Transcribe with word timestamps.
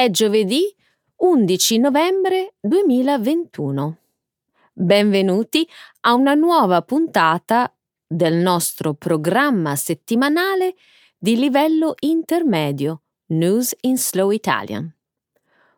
È 0.00 0.08
giovedì 0.08 0.74
11 1.16 1.78
novembre 1.78 2.54
2021. 2.58 3.96
Benvenuti 4.72 5.68
a 6.06 6.14
una 6.14 6.32
nuova 6.32 6.80
puntata 6.80 7.70
del 8.06 8.36
nostro 8.36 8.94
programma 8.94 9.76
settimanale 9.76 10.74
di 11.18 11.36
livello 11.36 11.92
intermedio 11.98 13.02
News 13.26 13.76
in 13.82 13.98
Slow 13.98 14.30
Italian. 14.30 14.90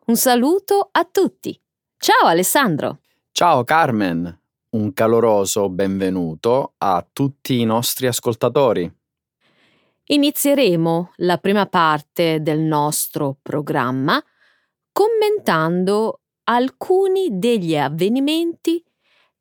Un 0.05 0.15
saluto 0.15 0.87
a 0.89 1.03
tutti. 1.03 1.59
Ciao 1.97 2.25
Alessandro. 2.25 2.99
Ciao 3.33 3.65
Carmen, 3.65 4.39
un 4.69 4.93
caloroso 4.93 5.67
benvenuto 5.67 6.75
a 6.77 7.05
tutti 7.11 7.59
i 7.59 7.65
nostri 7.65 8.07
ascoltatori. 8.07 8.89
Inizieremo 10.05 11.13
la 11.17 11.37
prima 11.37 11.65
parte 11.65 12.41
del 12.41 12.59
nostro 12.59 13.37
programma 13.41 14.21
commentando 14.91 16.21
alcuni 16.43 17.39
degli 17.39 17.77
avvenimenti 17.77 18.83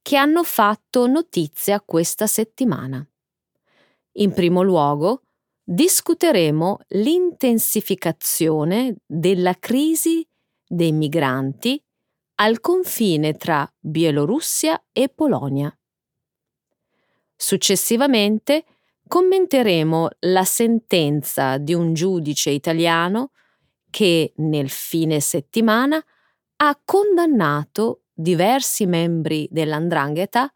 che 0.00 0.16
hanno 0.16 0.44
fatto 0.44 1.06
notizia 1.06 1.80
questa 1.80 2.26
settimana. 2.26 3.04
In 4.16 4.32
primo 4.32 4.62
luogo, 4.62 5.22
discuteremo 5.64 6.78
l'intensificazione 6.88 8.96
della 9.06 9.54
crisi 9.58 10.26
dei 10.66 10.92
migranti 10.92 11.82
al 12.36 12.60
confine 12.60 13.34
tra 13.34 13.70
Bielorussia 13.78 14.84
e 14.92 15.08
Polonia. 15.08 15.76
Successivamente 17.36 18.64
commenteremo 19.12 20.08
la 20.20 20.42
sentenza 20.42 21.58
di 21.58 21.74
un 21.74 21.92
giudice 21.92 22.48
italiano 22.48 23.32
che 23.90 24.32
nel 24.36 24.70
fine 24.70 25.20
settimana 25.20 26.02
ha 26.56 26.80
condannato 26.82 28.04
diversi 28.14 28.86
membri 28.86 29.46
dell'Andrangheta, 29.50 30.50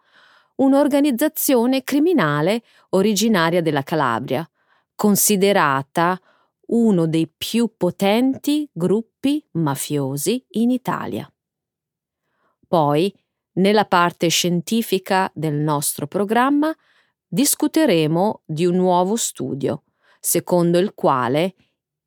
un'organizzazione 0.55 1.85
criminale 1.85 2.63
originaria 2.91 3.61
della 3.61 3.83
Calabria, 3.83 4.49
considerata 4.95 6.19
uno 6.69 7.07
dei 7.07 7.29
più 7.29 7.75
potenti 7.77 8.67
gruppi 8.73 9.47
mafiosi 9.51 10.43
in 10.53 10.71
Italia. 10.71 11.31
Poi, 12.67 13.15
nella 13.57 13.85
parte 13.85 14.29
scientifica 14.29 15.31
del 15.35 15.57
nostro 15.57 16.07
programma, 16.07 16.75
discuteremo 17.37 18.41
di 18.47 18.65
un 18.65 18.77
nuovo 18.77 19.15
studio, 19.15 19.83
secondo 20.19 20.79
il 20.79 20.95
quale 20.95 21.55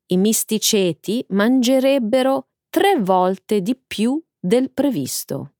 i 0.06 0.16
misticeti 0.16 1.24
mangerebbero 1.28 2.48
tre 2.68 2.98
volte 2.98 3.60
di 3.60 3.76
più 3.76 4.20
del 4.40 4.72
previsto. 4.72 5.52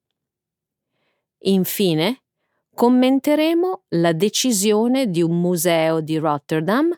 Infine, 1.42 2.22
commenteremo 2.74 3.84
la 3.90 4.12
decisione 4.12 5.08
di 5.08 5.22
un 5.22 5.40
museo 5.40 6.00
di 6.00 6.18
Rotterdam 6.18 6.90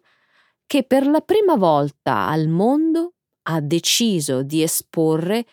che 0.67 0.83
per 0.84 1.07
la 1.07 1.20
prima 1.20 1.57
volta 1.57 2.27
al 2.29 2.48
mondo 2.48 3.17
ha 3.48 3.61
deciso 3.61 4.42
di 4.42 4.62
esporre 4.62 5.45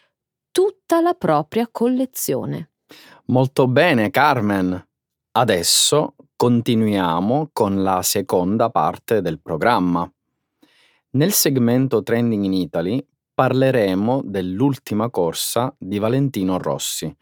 tutta 0.52 1.02
la 1.02 1.16
propria 1.16 1.68
collezione. 1.70 2.72
Molto 3.26 3.68
bene, 3.68 4.10
Carmen. 4.10 4.88
Adesso 5.32 6.16
continuiamo 6.40 7.50
con 7.52 7.84
la 7.84 8.02
seconda 8.02 8.70
parte 8.70 9.20
del 9.20 9.42
programma. 9.42 10.10
Nel 11.10 11.34
segmento 11.34 12.02
Trending 12.02 12.46
in 12.46 12.54
Italy 12.54 13.06
parleremo 13.34 14.22
dell'ultima 14.24 15.10
corsa 15.10 15.76
di 15.78 16.00
Valentino 16.00 16.58
Rossi, 16.58 17.14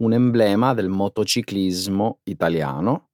un 0.00 0.12
emblema 0.12 0.74
del 0.74 0.90
motociclismo 0.90 2.18
italiano 2.24 3.12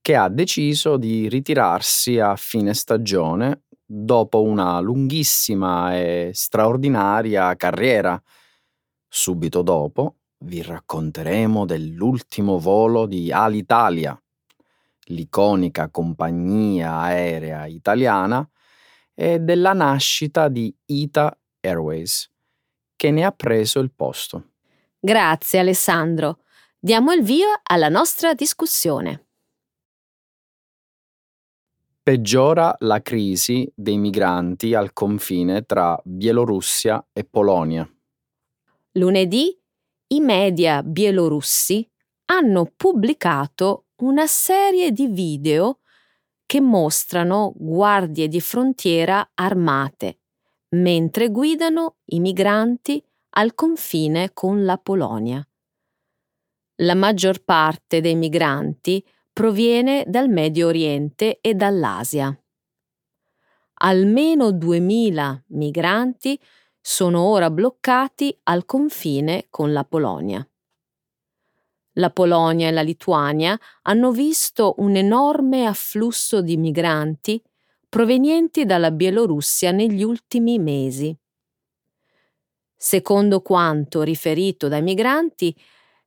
che 0.00 0.14
ha 0.14 0.28
deciso 0.28 0.96
di 0.96 1.28
ritirarsi 1.28 2.20
a 2.20 2.36
fine 2.36 2.72
stagione 2.72 3.64
dopo 3.84 4.42
una 4.42 4.78
lunghissima 4.78 5.98
e 5.98 6.30
straordinaria 6.32 7.52
carriera. 7.56 8.22
Subito 9.08 9.62
dopo 9.62 10.18
vi 10.44 10.62
racconteremo 10.62 11.66
dell'ultimo 11.66 12.60
volo 12.60 13.06
di 13.06 13.32
Alitalia, 13.32 14.16
l'iconica 15.08 15.90
compagnia 15.90 16.98
aerea 17.00 17.66
italiana, 17.66 18.48
e 19.14 19.40
della 19.40 19.72
nascita 19.72 20.48
di 20.48 20.74
Ita 20.86 21.36
Airways, 21.60 22.30
che 22.94 23.10
ne 23.10 23.24
ha 23.24 23.32
preso 23.32 23.80
il 23.80 23.90
posto. 23.90 24.52
Grazie 25.00 25.58
Alessandro. 25.58 26.40
Diamo 26.78 27.12
il 27.12 27.22
via 27.22 27.60
alla 27.62 27.88
nostra 27.88 28.34
discussione. 28.34 29.26
Peggiora 32.00 32.74
la 32.78 33.02
crisi 33.02 33.70
dei 33.74 33.98
migranti 33.98 34.74
al 34.74 34.92
confine 34.92 35.62
tra 35.62 36.00
Bielorussia 36.04 37.08
e 37.12 37.24
Polonia. 37.24 37.86
Lunedì 38.92 39.60
i 40.10 40.20
media 40.20 40.82
bielorussi 40.82 41.86
hanno 42.26 42.72
pubblicato 42.74 43.87
una 43.98 44.26
serie 44.26 44.92
di 44.92 45.08
video 45.08 45.80
che 46.46 46.60
mostrano 46.60 47.52
guardie 47.56 48.28
di 48.28 48.40
frontiera 48.40 49.30
armate 49.34 50.20
mentre 50.70 51.30
guidano 51.30 51.96
i 52.06 52.20
migranti 52.20 53.02
al 53.30 53.54
confine 53.54 54.32
con 54.32 54.64
la 54.64 54.78
Polonia. 54.78 55.46
La 56.76 56.94
maggior 56.94 57.42
parte 57.42 58.00
dei 58.00 58.14
migranti 58.14 59.04
proviene 59.32 60.04
dal 60.06 60.28
Medio 60.28 60.68
Oriente 60.68 61.38
e 61.40 61.54
dall'Asia. 61.54 62.36
Almeno 63.80 64.50
2.000 64.50 65.42
migranti 65.48 66.38
sono 66.80 67.22
ora 67.22 67.50
bloccati 67.50 68.36
al 68.44 68.64
confine 68.64 69.46
con 69.50 69.72
la 69.72 69.84
Polonia. 69.84 70.46
La 71.98 72.10
Polonia 72.10 72.68
e 72.68 72.70
la 72.70 72.82
Lituania 72.82 73.58
hanno 73.82 74.12
visto 74.12 74.74
un 74.78 74.94
enorme 74.94 75.66
afflusso 75.66 76.40
di 76.40 76.56
migranti 76.56 77.42
provenienti 77.88 78.64
dalla 78.64 78.90
Bielorussia 78.90 79.72
negli 79.72 80.02
ultimi 80.02 80.58
mesi. 80.58 81.16
Secondo 82.76 83.40
quanto 83.40 84.02
riferito 84.02 84.68
dai 84.68 84.82
migranti, 84.82 85.54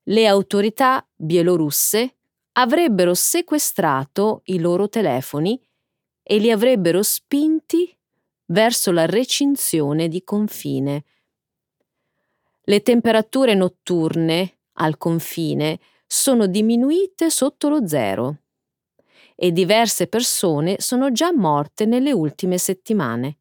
le 0.04 0.28
autorità 0.28 1.06
bielorusse 1.14 2.16
avrebbero 2.54 3.14
sequestrato 3.14 4.42
i 4.46 4.60
loro 4.60 4.88
telefoni 4.88 5.62
e 6.24 6.38
li 6.38 6.52
avrebbero 6.52 7.04
spinti 7.04 7.94
verso 8.46 8.92
la 8.92 9.06
recinzione 9.06 10.08
di 10.08 10.24
confine. 10.24 11.04
Le 12.64 12.82
temperature 12.82 13.54
notturne 13.56 14.60
al 14.74 14.98
confine 14.98 15.80
sono 16.06 16.48
diminuite 16.48 17.30
sotto 17.30 17.70
lo 17.70 17.88
zero 17.88 18.38
e 19.36 19.52
diverse 19.52 20.08
persone 20.08 20.76
sono 20.80 21.12
già 21.12 21.34
morte 21.34 21.86
nelle 21.86 22.12
ultime 22.12 22.58
settimane. 22.58 23.38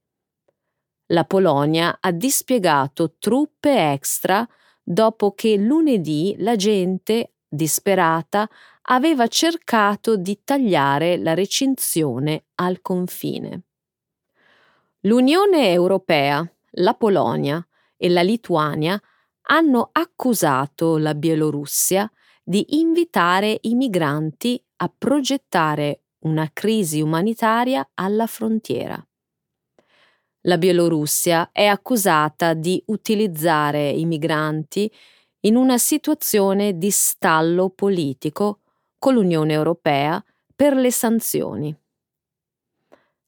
La 1.06 1.24
Polonia 1.24 1.98
ha 2.00 2.10
dispiegato 2.12 3.16
truppe 3.18 3.92
extra 3.92 4.48
dopo 4.82 5.34
che 5.34 5.56
lunedì 5.56 6.36
la 6.38 6.56
gente, 6.56 7.34
disperata, 7.48 8.48
aveva 8.82 9.26
cercato 9.26 10.16
di 10.16 10.40
tagliare 10.42 11.16
la 11.18 11.34
recinzione 11.34 12.44
al 12.56 12.80
confine. 12.80 13.62
L'Unione 15.00 15.70
Europea, 15.70 16.48
la 16.72 16.94
Polonia 16.94 17.64
e 17.96 18.08
la 18.08 18.22
Lituania 18.22 19.00
hanno 19.52 19.88
accusato 19.92 20.96
la 20.96 21.14
Bielorussia 21.14 22.10
di 22.42 22.78
invitare 22.78 23.58
i 23.62 23.74
migranti 23.74 24.62
a 24.76 24.92
progettare 24.96 26.02
una 26.20 26.48
crisi 26.52 27.00
umanitaria 27.00 27.88
alla 27.94 28.26
frontiera. 28.26 29.04
La 30.42 30.56
Bielorussia 30.56 31.50
è 31.52 31.66
accusata 31.66 32.54
di 32.54 32.82
utilizzare 32.86 33.90
i 33.90 34.04
migranti 34.04 34.90
in 35.40 35.56
una 35.56 35.78
situazione 35.78 36.78
di 36.78 36.90
stallo 36.90 37.70
politico 37.70 38.60
con 38.98 39.14
l'Unione 39.14 39.52
Europea 39.52 40.22
per 40.54 40.74
le 40.74 40.90
sanzioni. 40.90 41.76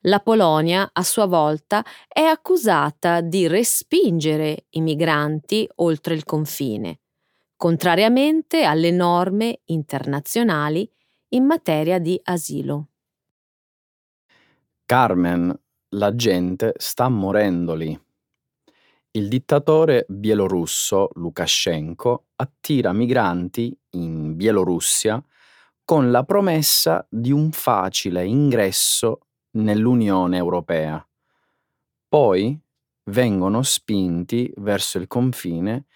La 0.06 0.19
Polonia, 0.19 0.90
a 0.93 1.02
sua 1.04 1.26
volta, 1.26 1.84
è 2.08 2.22
accusata 2.22 3.20
di 3.20 3.46
respingere 3.46 4.66
i 4.70 4.81
migranti 4.81 5.69
oltre 5.76 6.14
il 6.14 6.25
confine, 6.25 6.99
contrariamente 7.56 8.64
alle 8.64 8.90
norme 8.90 9.60
internazionali 9.66 10.90
in 11.28 11.44
materia 11.44 12.00
di 12.00 12.20
asilo. 12.25 12.88
Carmen, 14.84 15.56
la 15.90 16.14
gente 16.16 16.75
sta 16.78 17.08
morendo 17.08 17.75
lì. 17.75 17.99
Il 19.12 19.28
dittatore 19.28 20.04
bielorusso 20.08 21.10
Lukashenko 21.14 22.25
attira 22.37 22.93
migranti 22.93 23.76
in 23.90 24.34
Bielorussia 24.34 25.22
con 25.84 26.10
la 26.10 26.25
promessa 26.25 27.06
di 27.08 27.31
un 27.31 27.52
facile 27.52 28.25
ingresso 28.25 29.26
nell'Unione 29.52 30.37
Europea. 30.37 31.06
Poi 32.08 32.58
vengono 33.04 33.62
spinti 33.62 34.52
verso 34.56 34.99
il 34.99 35.06
confine 35.06 35.87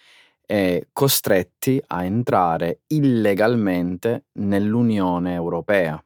e 0.46 0.88
costretti 0.92 1.82
a 1.88 2.04
entrare 2.04 2.82
illegalmente 2.88 4.26
nell'Unione 4.32 5.34
Europea. 5.34 6.00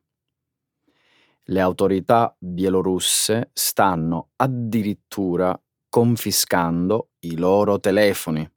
Le 1.45 1.61
autorità 1.61 2.35
bielorusse 2.39 3.51
stanno 3.53 4.31
addirittura 4.37 5.61
confiscando 5.89 7.11
i 7.21 7.37
loro 7.37 7.81
telefoni. 7.81 8.49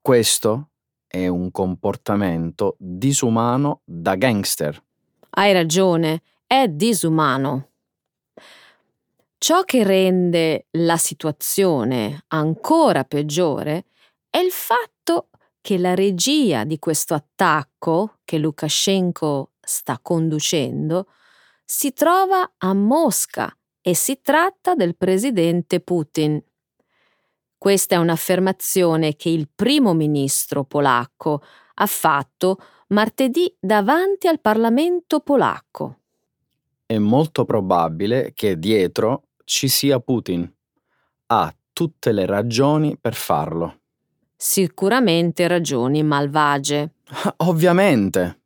Questo 0.00 0.70
è 1.06 1.28
un 1.28 1.50
comportamento 1.52 2.74
disumano 2.78 3.82
da 3.84 4.16
gangster. 4.16 4.82
Hai 5.30 5.52
ragione, 5.52 6.22
è 6.46 6.66
disumano. 6.68 7.71
Ciò 9.42 9.64
che 9.64 9.82
rende 9.82 10.68
la 10.78 10.96
situazione 10.96 12.26
ancora 12.28 13.02
peggiore 13.02 13.86
è 14.30 14.38
il 14.38 14.52
fatto 14.52 15.30
che 15.60 15.78
la 15.78 15.96
regia 15.96 16.62
di 16.62 16.78
questo 16.78 17.14
attacco 17.14 18.18
che 18.22 18.38
Lukashenko 18.38 19.54
sta 19.60 19.98
conducendo 20.00 21.08
si 21.64 21.92
trova 21.92 22.52
a 22.56 22.72
Mosca 22.72 23.52
e 23.80 23.96
si 23.96 24.20
tratta 24.22 24.76
del 24.76 24.94
presidente 24.94 25.80
Putin. 25.80 26.40
Questa 27.58 27.96
è 27.96 27.98
un'affermazione 27.98 29.16
che 29.16 29.30
il 29.30 29.48
primo 29.52 29.92
ministro 29.92 30.62
polacco 30.62 31.42
ha 31.74 31.86
fatto 31.86 32.58
martedì 32.90 33.52
davanti 33.58 34.28
al 34.28 34.40
Parlamento 34.40 35.18
polacco. 35.18 35.96
È 36.86 36.98
molto 36.98 37.44
probabile 37.44 38.32
che 38.34 38.56
dietro 38.56 39.30
ci 39.52 39.68
sia 39.68 40.00
Putin. 40.00 40.50
Ha 41.26 41.54
tutte 41.74 42.12
le 42.12 42.24
ragioni 42.24 42.96
per 42.98 43.12
farlo. 43.12 43.80
Sicuramente 44.34 45.46
ragioni 45.46 46.02
malvagie. 46.02 46.94
Ovviamente. 47.44 48.40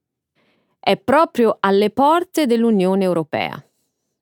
È 0.80 0.96
proprio 0.96 1.58
alle 1.60 1.90
porte 1.90 2.46
dell'Unione 2.46 3.04
Europea. 3.04 3.60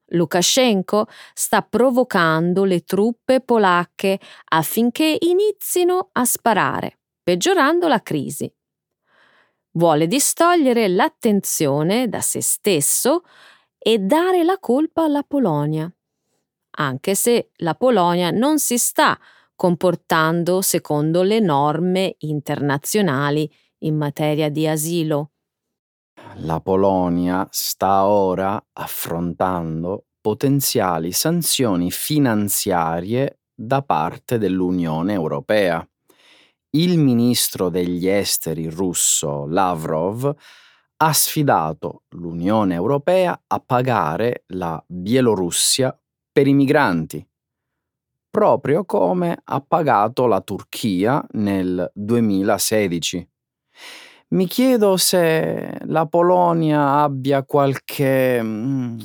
Lukashenko 0.09 1.07
sta 1.33 1.63
provocando 1.63 2.65
le 2.65 2.85
truppe 2.85 3.41
polacche 3.41 4.21
affinché 4.51 5.17
inizino 5.21 6.11
a 6.13 6.25
sparare, 6.27 6.99
peggiorando 7.23 7.89
la 7.89 8.03
crisi. 8.03 8.53
Vuole 9.73 10.07
distogliere 10.07 10.89
l'attenzione 10.89 12.09
da 12.11 12.21
se 12.21 12.43
stesso 12.43 13.23
e 13.79 13.99
dare 13.99 14.45
la 14.45 14.59
colpa 14.59 15.05
alla 15.05 15.23
Polonia, 15.23 15.91
anche 16.77 17.15
se 17.15 17.51
la 17.57 17.75
Polonia 17.75 18.31
non 18.31 18.59
si 18.59 18.79
sta 18.79 19.19
comportando 19.57 20.63
secondo 20.63 21.23
le 21.23 21.41
norme 21.41 22.17
internazionali 22.19 23.51
in 23.79 23.97
materia 23.97 24.49
di 24.49 24.67
asilo 24.67 25.31
la 26.39 26.61
Polonia 26.61 27.47
sta 27.51 28.07
ora 28.07 28.63
affrontando 28.73 30.07
potenziali 30.21 31.13
sanzioni 31.13 31.91
finanziarie 31.91 33.41
da 33.55 33.83
parte 33.83 34.39
dell'Unione 34.39 35.13
Europea. 35.13 35.87
Il 36.71 36.99
ministro 36.99 37.69
degli 37.69 38.09
esteri 38.09 38.69
russo 38.69 39.47
Lavrov 39.47 40.35
ha 40.97 41.13
sfidato 41.13 42.03
l'Unione 42.11 42.75
Europea 42.75 43.41
a 43.47 43.61
pagare 43.61 44.45
la 44.49 44.83
Bielorussia 44.87 45.97
per 46.35 46.49
i 46.49 46.53
migranti, 46.53 47.25
proprio 48.29 48.85
come 48.85 49.41
ha 49.45 49.61
pagato 49.61 50.27
la 50.27 50.41
Turchia 50.41 51.25
nel 51.35 51.89
2016. 51.95 53.29
Mi 54.31 54.47
chiedo 54.49 54.97
se 54.97 55.79
la 55.85 56.07
Polonia 56.07 57.03
abbia 57.03 57.45
qualche... 57.45 58.43
Mm, 58.43 58.99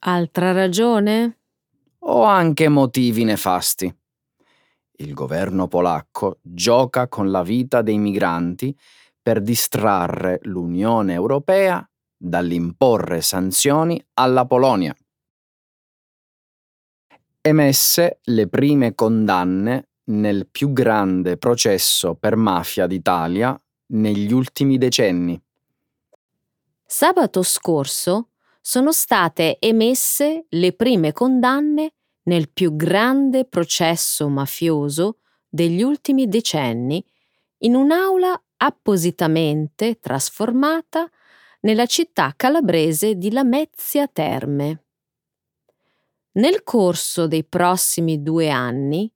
Altra 0.00 0.50
ragione? 0.50 1.36
o 2.00 2.24
anche 2.24 2.68
motivi 2.68 3.22
nefasti. 3.22 3.94
Il 4.96 5.14
governo 5.14 5.68
polacco 5.68 6.38
gioca 6.42 7.06
con 7.06 7.30
la 7.30 7.42
vita 7.42 7.82
dei 7.82 7.98
migranti 7.98 8.76
per 9.22 9.40
distrarre 9.40 10.40
l'Unione 10.42 11.12
Europea 11.12 11.88
dall'imporre 12.16 13.20
sanzioni 13.20 14.02
alla 14.14 14.46
Polonia. 14.46 14.94
Emesse 17.42 18.18
le 18.24 18.48
prime 18.48 18.94
condanne 18.94 19.88
nel 20.10 20.46
più 20.46 20.74
grande 20.74 21.38
processo 21.38 22.14
per 22.14 22.36
mafia 22.36 22.86
d'Italia 22.86 23.58
negli 23.92 24.30
ultimi 24.30 24.76
decenni. 24.76 25.40
Sabato 26.84 27.42
scorso 27.42 28.32
sono 28.60 28.92
state 28.92 29.56
emesse 29.58 30.48
le 30.50 30.74
prime 30.74 31.12
condanne 31.12 31.94
nel 32.24 32.50
più 32.50 32.76
grande 32.76 33.46
processo 33.46 34.28
mafioso 34.28 35.20
degli 35.48 35.82
ultimi 35.82 36.28
decenni 36.28 37.02
in 37.60 37.74
un'aula 37.74 38.38
appositamente 38.58 39.98
trasformata 39.98 41.08
nella 41.60 41.86
città 41.86 42.34
calabrese 42.36 43.14
di 43.14 43.32
Lamezia 43.32 44.06
Terme. 44.08 44.84
Nel 46.32 46.62
corso 46.62 47.26
dei 47.26 47.44
prossimi 47.44 48.22
due 48.22 48.50
anni 48.50 49.12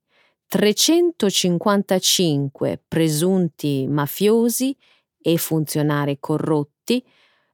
355 0.48 2.82
presunti 2.88 3.86
mafiosi 3.88 4.76
e 5.20 5.36
funzionari 5.36 6.18
corrotti 6.18 7.06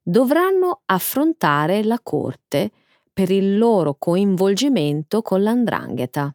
dovranno 0.02 0.80
affrontare 0.86 1.84
la 1.84 2.00
Corte 2.02 2.70
per 3.12 3.30
il 3.30 3.58
loro 3.58 3.96
coinvolgimento 3.98 5.20
con 5.20 5.42
l'Andrangheta, 5.42 6.34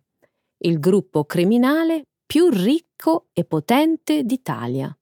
il 0.59 0.79
gruppo 0.79 1.25
criminale 1.25 2.05
più 2.27 2.49
ricco 2.49 3.29
e 3.33 3.43
potente 3.43 4.23
d'Italia. 4.23 4.95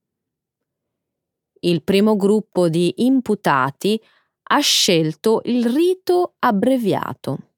Il 1.59 1.83
primo 1.83 2.15
gruppo 2.15 2.69
di 2.69 3.03
imputati 3.05 4.01
ha 4.43 4.59
scelto 4.59 5.41
il 5.43 5.65
rito 5.65 6.35
abbreviato. 6.39 7.49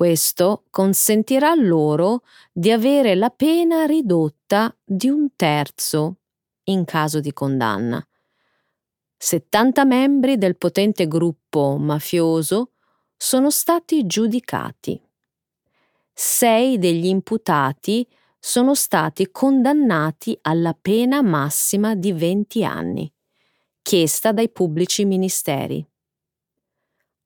Questo 0.00 0.64
consentirà 0.70 1.52
loro 1.54 2.22
di 2.50 2.70
avere 2.70 3.14
la 3.14 3.28
pena 3.28 3.84
ridotta 3.84 4.74
di 4.82 5.10
un 5.10 5.36
terzo 5.36 6.20
in 6.70 6.86
caso 6.86 7.20
di 7.20 7.34
condanna. 7.34 8.02
70 9.18 9.84
membri 9.84 10.38
del 10.38 10.56
potente 10.56 11.06
gruppo 11.06 11.76
mafioso 11.76 12.70
sono 13.14 13.50
stati 13.50 14.06
giudicati. 14.06 14.98
Sei 16.14 16.78
degli 16.78 17.04
imputati 17.04 18.08
sono 18.38 18.74
stati 18.74 19.30
condannati 19.30 20.38
alla 20.40 20.72
pena 20.72 21.20
massima 21.20 21.94
di 21.94 22.14
20 22.14 22.64
anni, 22.64 23.12
chiesta 23.82 24.32
dai 24.32 24.48
pubblici 24.48 25.04
ministeri 25.04 25.86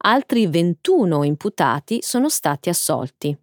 altri 0.07 0.47
21 0.47 1.25
imputati 1.25 2.01
sono 2.03 2.29
stati 2.29 2.69
assolti. 2.69 3.37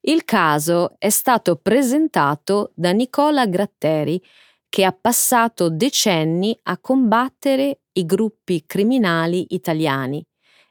Il 0.00 0.24
caso 0.24 0.94
è 0.98 1.08
stato 1.08 1.56
presentato 1.56 2.72
da 2.74 2.92
Nicola 2.92 3.46
Gratteri, 3.46 4.22
che 4.68 4.84
ha 4.84 4.92
passato 4.92 5.70
decenni 5.70 6.56
a 6.64 6.78
combattere 6.78 7.80
i 7.92 8.04
gruppi 8.04 8.64
criminali 8.66 9.46
italiani 9.54 10.24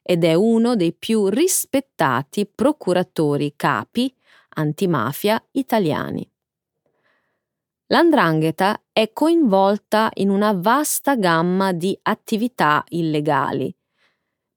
ed 0.04 0.24
è 0.24 0.36
uno 0.36 0.76
dei 0.76 0.94
più 0.94 1.28
rispettati 1.28 2.46
procuratori 2.46 3.54
capi 3.56 4.14
antimafia 4.50 5.44
italiani. 5.52 6.30
L'andrangheta 7.88 8.82
è 8.92 9.12
coinvolta 9.14 10.10
in 10.16 10.30
una 10.30 10.54
vasta 10.54 11.16
gamma 11.16 11.72
di 11.72 11.98
attività 12.04 12.84
illegali, 12.90 13.77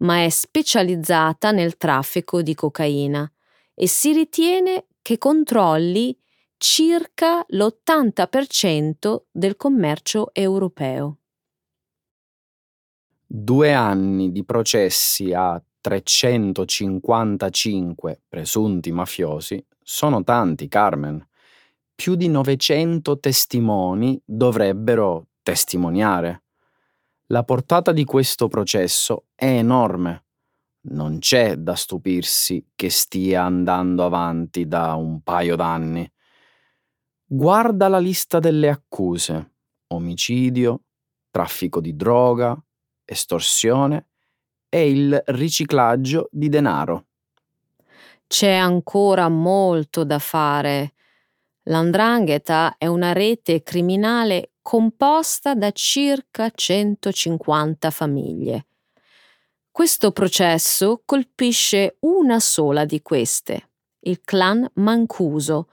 ma 0.00 0.24
è 0.24 0.28
specializzata 0.28 1.50
nel 1.50 1.76
traffico 1.76 2.42
di 2.42 2.54
cocaina 2.54 3.30
e 3.74 3.86
si 3.86 4.12
ritiene 4.12 4.86
che 5.02 5.18
controlli 5.18 6.16
circa 6.56 7.44
l'80% 7.48 9.24
del 9.30 9.56
commercio 9.56 10.34
europeo. 10.34 11.18
Due 13.26 13.72
anni 13.72 14.32
di 14.32 14.44
processi 14.44 15.32
a 15.32 15.62
355 15.80 18.20
presunti 18.28 18.92
mafiosi 18.92 19.64
sono 19.82 20.22
tanti, 20.22 20.68
Carmen. 20.68 21.26
Più 21.94 22.16
di 22.16 22.28
900 22.28 23.18
testimoni 23.18 24.20
dovrebbero 24.24 25.28
testimoniare. 25.42 26.42
La 27.32 27.44
portata 27.44 27.92
di 27.92 28.04
questo 28.04 28.48
processo 28.48 29.26
è 29.36 29.46
enorme. 29.46 30.24
Non 30.88 31.20
c'è 31.20 31.54
da 31.54 31.76
stupirsi 31.76 32.72
che 32.74 32.90
stia 32.90 33.44
andando 33.44 34.04
avanti 34.04 34.66
da 34.66 34.94
un 34.94 35.22
paio 35.22 35.54
d'anni. 35.54 36.10
Guarda 37.24 37.86
la 37.86 38.00
lista 38.00 38.40
delle 38.40 38.68
accuse. 38.68 39.52
Omicidio, 39.92 40.82
traffico 41.30 41.80
di 41.80 41.94
droga, 41.94 42.60
estorsione 43.04 44.08
e 44.68 44.90
il 44.90 45.22
riciclaggio 45.26 46.28
di 46.32 46.48
denaro. 46.48 47.06
C'è 48.26 48.54
ancora 48.54 49.28
molto 49.28 50.02
da 50.02 50.18
fare. 50.18 50.94
L'andrangheta 51.64 52.74
è 52.76 52.88
una 52.88 53.12
rete 53.12 53.62
criminale 53.62 54.54
composta 54.70 55.56
da 55.56 55.72
circa 55.72 56.48
150 56.48 57.90
famiglie. 57.90 58.66
Questo 59.68 60.12
processo 60.12 61.02
colpisce 61.04 61.96
una 62.02 62.38
sola 62.38 62.84
di 62.84 63.02
queste, 63.02 63.70
il 64.02 64.20
clan 64.20 64.64
Mancuso, 64.74 65.70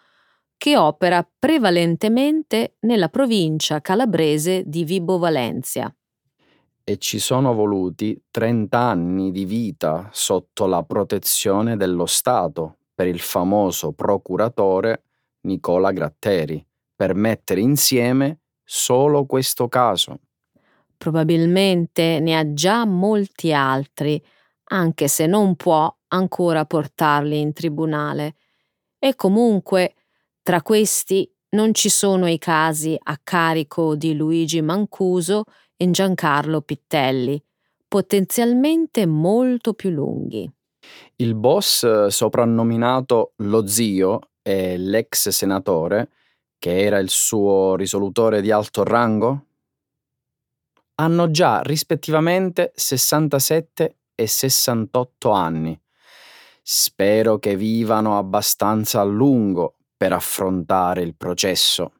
che 0.57 0.75
opera 0.77 1.23
prevalentemente 1.37 2.77
nella 2.79 3.09
provincia 3.09 3.81
calabrese 3.81 4.63
di 4.65 4.83
Vibo 4.83 5.19
Valencia 5.19 5.95
e 6.83 6.97
ci 6.97 7.19
sono 7.19 7.53
voluti 7.53 8.19
30 8.31 8.79
anni 8.79 9.29
di 9.29 9.45
vita 9.45 10.09
sotto 10.11 10.65
la 10.65 10.81
protezione 10.81 11.77
dello 11.77 12.07
Stato 12.07 12.77
per 12.95 13.05
il 13.05 13.19
famoso 13.19 13.91
procuratore 13.91 15.03
Nicola 15.41 15.91
Gratteri 15.91 16.65
per 16.95 17.13
mettere 17.13 17.61
insieme 17.61 18.39
solo 18.69 19.25
questo 19.25 19.69
caso. 19.69 20.19
Probabilmente 20.97 22.19
ne 22.19 22.37
ha 22.37 22.53
già 22.53 22.85
molti 22.85 23.53
altri, 23.53 24.21
anche 24.69 25.07
se 25.07 25.25
non 25.25 25.55
può 25.55 25.93
ancora 26.09 26.65
portarli 26.65 27.39
in 27.39 27.53
tribunale. 27.53 28.35
E 28.99 29.15
comunque, 29.15 29.93
tra 30.41 30.61
questi 30.61 31.31
non 31.49 31.73
ci 31.73 31.87
sono 31.87 32.27
i 32.27 32.37
casi 32.37 32.97
a 33.01 33.17
carico 33.23 33.95
di 33.95 34.13
Luigi 34.15 34.61
Mancuso 34.61 35.45
e 35.77 35.89
Giancarlo 35.89 36.61
Pittelli, 36.61 37.41
potenzialmente 37.87 39.05
molto 39.05 39.73
più 39.73 39.91
lunghi. 39.91 40.51
Il 41.15 41.35
boss 41.35 41.83
eh, 41.83 42.11
soprannominato 42.11 43.33
lo 43.37 43.65
zio 43.65 44.19
e 44.41 44.77
l'ex 44.77 45.29
senatore, 45.29 46.09
che 46.57 46.81
era 46.81 46.97
il 46.97 47.09
suo 47.09 47.75
risolutore 47.75 48.41
di 48.41 48.51
alto 48.51 48.83
rango, 48.83 49.45
hanno 50.95 51.29
già 51.29 51.61
rispettivamente 51.61 52.71
67 52.75 53.97
e 54.15 54.27
68 54.27 55.29
anni. 55.31 55.79
Spero 56.61 57.37
che 57.37 57.55
vivano 57.55 58.17
abbastanza 58.17 59.01
a 59.01 59.03
lungo 59.03 59.77
per 59.95 60.13
affrontare 60.13 61.01
il 61.01 61.15
processo. 61.15 61.93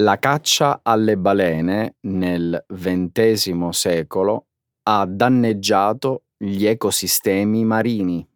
La 0.00 0.18
caccia 0.18 0.80
alle 0.82 1.16
balene 1.16 1.96
nel 2.00 2.64
XX 2.68 3.68
secolo 3.70 4.48
ha 4.82 5.06
danneggiato 5.06 6.24
gli 6.36 6.66
ecosistemi 6.66 7.64
marini. 7.64 8.26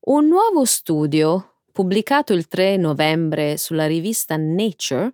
Un 0.00 0.28
nuovo 0.28 0.64
studio, 0.64 1.47
pubblicato 1.78 2.32
il 2.32 2.48
3 2.48 2.76
novembre 2.76 3.56
sulla 3.56 3.86
rivista 3.86 4.34
Nature, 4.36 5.12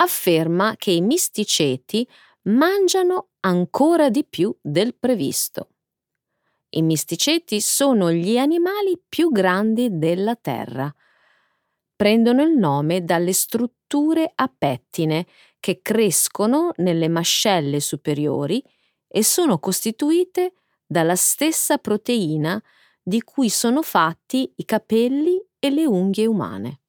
afferma 0.00 0.74
che 0.76 0.90
i 0.90 1.00
misticeti 1.00 2.04
mangiano 2.46 3.28
ancora 3.38 4.10
di 4.10 4.24
più 4.24 4.52
del 4.60 4.96
previsto. 4.96 5.68
I 6.70 6.82
misticeti 6.82 7.60
sono 7.60 8.10
gli 8.10 8.36
animali 8.36 9.00
più 9.08 9.30
grandi 9.30 9.96
della 9.96 10.34
Terra. 10.34 10.92
Prendono 11.94 12.42
il 12.42 12.56
nome 12.56 13.04
dalle 13.04 13.32
strutture 13.32 14.28
a 14.34 14.52
pettine 14.52 15.24
che 15.60 15.82
crescono 15.82 16.72
nelle 16.78 17.06
mascelle 17.06 17.78
superiori 17.78 18.60
e 19.06 19.22
sono 19.22 19.60
costituite 19.60 20.54
dalla 20.84 21.14
stessa 21.14 21.78
proteina 21.78 22.60
di 23.00 23.22
cui 23.22 23.48
sono 23.48 23.82
fatti 23.82 24.52
i 24.56 24.64
capelli 24.64 25.40
e 25.64 25.70
le 25.70 25.86
unghie 25.86 26.26
umane. 26.26 26.80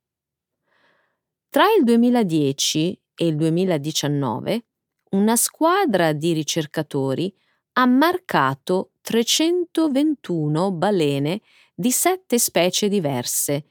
Tra 1.50 1.65
il 1.77 1.84
2010 1.84 3.00
e 3.13 3.27
il 3.27 3.36
2019 3.36 4.65
una 5.12 5.36
squadra 5.36 6.12
di 6.12 6.34
ricercatori 6.34 7.32
ha 7.74 7.86
marcato 7.86 8.94
321 9.01 10.72
balene 10.72 11.42
di 11.75 11.92
sette 11.92 12.39
specie 12.39 12.88
diverse 12.89 13.68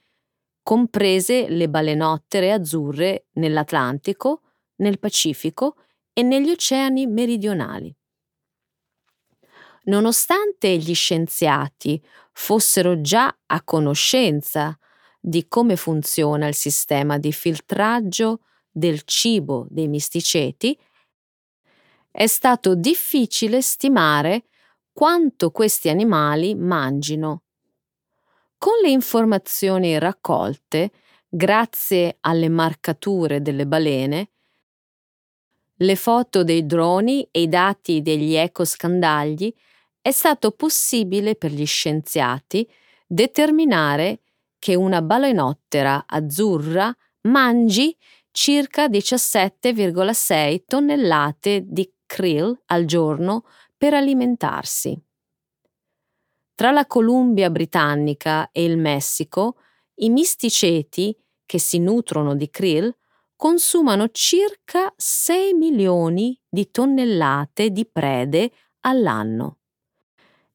comprese 0.62 1.49
le 1.49 1.68
balenottere 1.68 2.52
azzurre 2.52 3.26
nell'Atlantico, 3.32 4.42
nel 4.76 4.99
Pacifico 4.99 5.76
e 6.12 6.23
negli 6.23 6.50
oceani 6.50 7.06
meridionali. 7.06 7.94
Nonostante 9.85 10.76
gli 10.76 10.94
scienziati 10.94 12.00
fossero 12.32 13.00
già 13.00 13.37
a 13.47 13.62
conoscenza 13.64 14.76
di 15.25 15.47
come 15.47 15.76
funziona 15.76 16.49
il 16.49 16.55
sistema 16.57 17.17
di 17.17 17.33
filtraggio 17.33 18.41
del 18.69 19.02
cibo 19.05 19.69
dei 19.71 19.87
misticeti, 19.87 20.76
è 22.11 22.26
stato 22.26 22.75
difficile 22.75 23.62
stimare 23.62 24.47
quanto 24.93 25.52
questi 25.52 25.88
animali 25.88 26.57
mangino. 26.57 27.45
Con 28.59 28.73
le 28.83 28.91
informazioni 28.91 29.97
raccolte, 29.97 30.91
grazie 31.29 32.17
alle 32.21 32.49
marcature 32.49 33.41
delle 33.41 33.67
balene, 33.67 34.31
le 35.76 35.97
foto 35.97 36.43
dei 36.43 36.67
droni 36.67 37.29
e 37.31 37.43
i 37.43 37.49
dati 37.49 38.02
degli 38.02 38.35
ecoscandagli, 38.35 39.55
è 40.00 40.11
stato 40.11 40.50
possibile 40.50 41.37
per 41.37 41.52
gli 41.52 41.64
scienziati 41.64 42.69
determinare 43.07 44.22
che 44.62 44.76
una 44.76 45.02
balenottera 45.02 46.04
azzurra 46.07 46.97
mangi 47.23 47.97
circa 48.31 48.87
17,6 48.87 50.62
tonnellate 50.66 51.64
di 51.66 51.92
krill 52.07 52.57
al 52.66 52.85
giorno 52.85 53.42
per 53.76 53.95
alimentarsi. 53.95 54.97
Tra 56.54 56.71
la 56.71 56.87
Columbia 56.87 57.50
britannica 57.50 58.52
e 58.52 58.62
il 58.62 58.78
Messico, 58.78 59.57
i 59.97 60.11
misticeti, 60.11 61.12
che 61.45 61.59
si 61.59 61.81
nutrono 61.81 62.37
di 62.37 62.49
krill, 62.49 62.95
consumano 63.35 64.11
circa 64.12 64.95
6 64.97 65.54
milioni 65.54 66.40
di 66.49 66.71
tonnellate 66.71 67.71
di 67.71 67.85
prede 67.85 68.52
all'anno. 68.83 69.62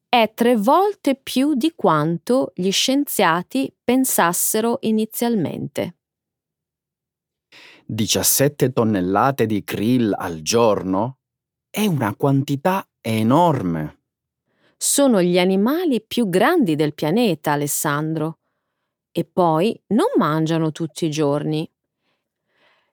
È 0.10 0.32
tre 0.34 0.56
volte 0.56 1.16
più 1.16 1.54
di 1.54 1.74
quanto 1.76 2.52
gli 2.56 2.72
scienziati 2.72 3.74
pensassero 3.84 4.78
inizialmente. 4.82 5.96
17 7.86 8.72
tonnellate 8.74 9.46
di 9.46 9.64
krill 9.64 10.14
al 10.18 10.42
giorno? 10.42 11.20
È 11.70 11.86
una 11.86 12.16
quantità 12.16 12.88
enorme 13.02 13.98
sono 14.78 15.24
gli 15.24 15.40
animali 15.40 16.02
più 16.02 16.30
grandi 16.30 16.76
del 16.76 16.94
pianeta, 16.94 17.54
Alessandro. 17.54 18.40
E 19.12 19.26
poi 19.26 19.80
non 19.88 20.06
mangiano 20.18 20.72
tutti 20.72 21.06
i 21.06 21.10
giorni. 21.10 21.70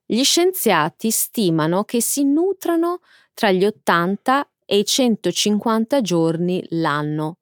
Gli 0.07 0.23
scienziati 0.23 1.11
stimano 1.11 1.85
che 1.85 2.01
si 2.01 2.25
nutrano 2.25 3.01
tra 3.35 3.51
gli 3.51 3.65
80 3.65 4.51
e 4.65 4.79
i 4.79 4.85
150 4.85 6.01
giorni 6.01 6.65
l'anno, 6.71 7.39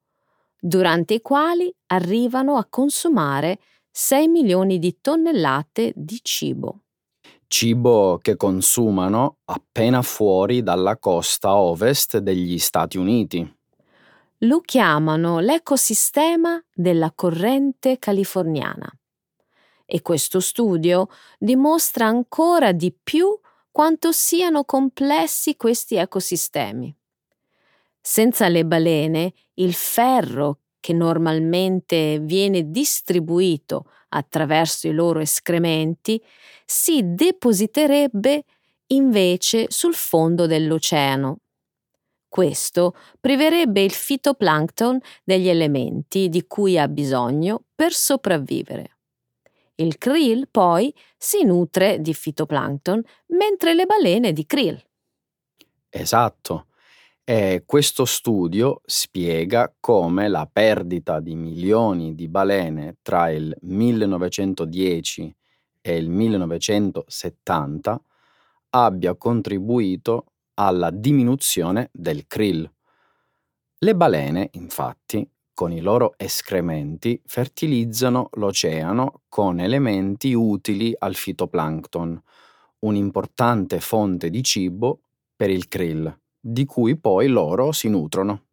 durante 0.58 1.14
i 1.14 1.20
quali 1.20 1.72
arrivano 1.86 2.56
a 2.56 2.66
consumare 2.68 3.58
6 3.90 4.28
milioni 4.28 4.78
di 4.78 4.98
tonnellate 5.00 5.92
di 5.94 6.18
cibo. 6.22 6.80
Cibo 7.46 8.18
che 8.22 8.36
consumano 8.36 9.38
appena 9.44 10.02
fuori 10.02 10.62
dalla 10.62 10.96
costa 10.96 11.54
ovest 11.54 12.18
degli 12.18 12.58
Stati 12.58 12.96
Uniti 12.96 13.60
lo 14.42 14.60
chiamano 14.60 15.38
l'ecosistema 15.40 16.62
della 16.74 17.12
corrente 17.12 17.98
californiana. 17.98 18.90
E 19.84 20.02
questo 20.02 20.40
studio 20.40 21.08
dimostra 21.38 22.06
ancora 22.06 22.72
di 22.72 22.92
più 22.92 23.38
quanto 23.70 24.10
siano 24.10 24.64
complessi 24.64 25.56
questi 25.56 25.96
ecosistemi. 25.96 26.94
Senza 28.02 28.48
le 28.48 28.64
balene, 28.66 29.32
il 29.54 29.72
ferro 29.74 30.58
che 30.80 30.92
normalmente 30.92 32.18
viene 32.18 32.70
distribuito 32.70 33.86
attraverso 34.08 34.88
i 34.88 34.92
loro 34.92 35.20
escrementi, 35.20 36.20
si 36.66 37.14
depositerebbe 37.14 38.42
invece 38.88 39.66
sul 39.68 39.94
fondo 39.94 40.46
dell'oceano. 40.46 41.38
Questo 42.28 42.96
priverebbe 43.20 43.82
il 43.82 43.92
fitoplancton 43.92 44.98
degli 45.22 45.48
elementi 45.48 46.28
di 46.28 46.46
cui 46.46 46.78
ha 46.78 46.88
bisogno 46.88 47.64
per 47.74 47.92
sopravvivere. 47.92 48.98
Il 49.76 49.96
krill 49.98 50.48
poi 50.50 50.92
si 51.16 51.44
nutre 51.44 52.00
di 52.00 52.12
fitoplancton 52.12 53.02
mentre 53.28 53.74
le 53.74 53.86
balene 53.86 54.32
di 54.32 54.44
krill. 54.46 54.82
Esatto. 55.90 56.66
E 57.24 57.62
questo 57.64 58.04
studio 58.04 58.80
spiega 58.84 59.72
come 59.78 60.26
la 60.26 60.48
perdita 60.52 61.20
di 61.20 61.36
milioni 61.36 62.16
di 62.16 62.26
balene 62.26 62.96
tra 63.00 63.30
il 63.30 63.56
1910 63.60 65.32
e 65.80 65.96
il 65.96 66.10
1970 66.10 68.02
abbia 68.70 69.14
contribuito 69.14 70.32
alla 70.54 70.90
diminuzione 70.90 71.90
del 71.92 72.26
krill. 72.26 72.68
Le 73.78 73.94
balene, 73.94 74.48
infatti, 74.54 75.24
con 75.54 75.70
i 75.70 75.80
loro 75.80 76.14
escrementi 76.16 77.22
fertilizzano 77.24 78.30
l'oceano 78.32 79.20
con 79.28 79.60
elementi 79.60 80.34
utili 80.34 80.92
al 80.98 81.14
fitoplancton, 81.14 82.20
un'importante 82.80 83.78
fonte 83.78 84.28
di 84.28 84.42
cibo 84.42 85.02
per 85.36 85.50
il 85.50 85.68
krill, 85.68 86.16
di 86.44 86.64
cui 86.64 86.96
poi 86.96 87.28
loro 87.28 87.70
si 87.70 87.88
nutrono. 87.88 88.46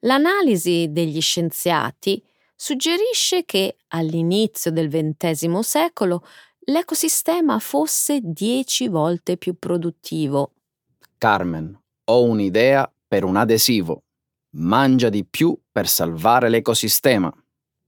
L'analisi 0.00 0.88
degli 0.90 1.20
scienziati 1.20 2.22
suggerisce 2.54 3.46
che 3.46 3.78
all'inizio 3.88 4.70
del 4.70 4.90
XX 4.90 5.58
secolo 5.60 6.22
l'ecosistema 6.64 7.58
fosse 7.58 8.20
dieci 8.22 8.88
volte 8.88 9.38
più 9.38 9.56
produttivo. 9.58 10.52
Carmen, 11.16 11.78
ho 12.04 12.22
un'idea 12.22 12.90
per 13.08 13.24
un 13.24 13.36
adesivo. 13.36 14.02
Mangia 14.52 15.08
di 15.08 15.24
più 15.24 15.58
per 15.72 15.88
salvare 15.88 16.48
l'ecosistema. 16.48 17.32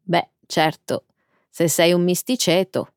Beh, 0.03 0.31
certo, 0.47 1.05
se 1.51 1.69
sei 1.69 1.93
un 1.93 2.03
misticeto. 2.03 2.95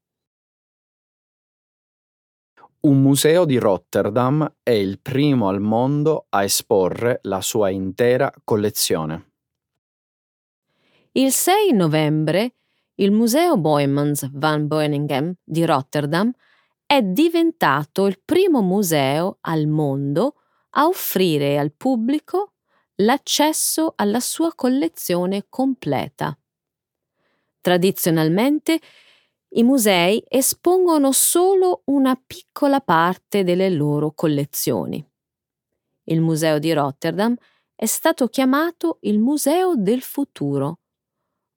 Un 2.85 3.01
museo 3.01 3.45
di 3.45 3.57
Rotterdam 3.57 4.57
è 4.61 4.69
il 4.69 4.99
primo 4.99 5.47
al 5.47 5.59
mondo 5.59 6.27
a 6.29 6.43
esporre 6.43 7.17
la 7.23 7.41
sua 7.41 7.71
intera 7.71 8.31
collezione. 8.43 9.31
Il 11.13 11.31
6 11.31 11.73
novembre 11.73 12.53
il 12.97 13.09
Museo 13.09 13.57
Boijmans 13.57 14.29
van 14.33 14.67
Beuningen 14.67 15.35
di 15.43 15.65
Rotterdam 15.65 16.31
è 16.85 17.01
diventato 17.01 18.05
il 18.05 18.21
primo 18.23 18.61
museo 18.61 19.39
al 19.41 19.65
mondo 19.65 20.35
a 20.71 20.85
offrire 20.85 21.57
al 21.57 21.71
pubblico 21.71 22.53
l'accesso 22.97 23.93
alla 23.95 24.19
sua 24.19 24.53
collezione 24.53 25.47
completa. 25.49 26.37
Tradizionalmente 27.61 28.79
i 29.57 29.63
musei 29.63 30.23
espongono 30.27 31.11
solo 31.11 31.81
una 31.85 32.15
piccola 32.15 32.81
parte 32.81 33.43
delle 33.43 33.69
loro 33.69 34.11
collezioni. 34.13 35.03
Il 36.07 36.21
Museo 36.21 36.59
di 36.59 36.71
Rotterdam 36.73 37.35
è 37.73 37.85
stato 37.85 38.27
chiamato 38.27 38.97
il 39.01 39.19
Museo 39.19 39.75
del 39.75 40.01
futuro 40.01 40.79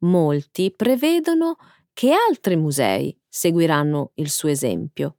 molti 0.00 0.70
prevedono 0.70 1.56
che 1.92 2.12
altri 2.12 2.54
musei 2.56 3.14
seguiranno 3.28 4.12
il 4.14 4.30
suo 4.30 4.48
esempio. 4.48 5.16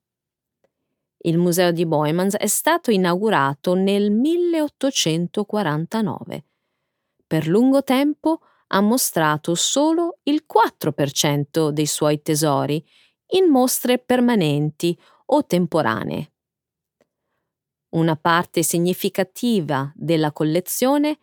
Il 1.22 1.38
museo 1.38 1.72
di 1.72 1.86
Boymans 1.86 2.38
è 2.38 2.48
stato 2.48 2.92
inaugurato 2.92 3.74
nel 3.74 4.10
1849. 4.12 6.46
Per 7.28 7.48
lungo 7.48 7.84
tempo 7.84 8.40
ha 8.72 8.82
mostrato 8.82 9.56
solo 9.56 10.20
il 10.24 10.46
4% 10.46 11.70
dei 11.70 11.86
suoi 11.86 12.22
tesori 12.22 12.84
in 13.32 13.50
mostre 13.50 14.00
permanenti 14.00 14.98
o 15.28 15.46
temporanee. 15.46 16.32
Una 17.90 18.16
parte 18.16 18.62
significativa 18.62 19.92
della 19.96 20.32
collezione 20.32 21.18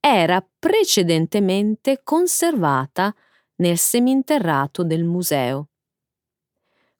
era 0.00 0.44
precedentemente 0.58 2.00
conservata 2.02 3.14
nel 3.56 3.78
seminterrato 3.78 4.82
del 4.82 5.04
museo. 5.04 5.68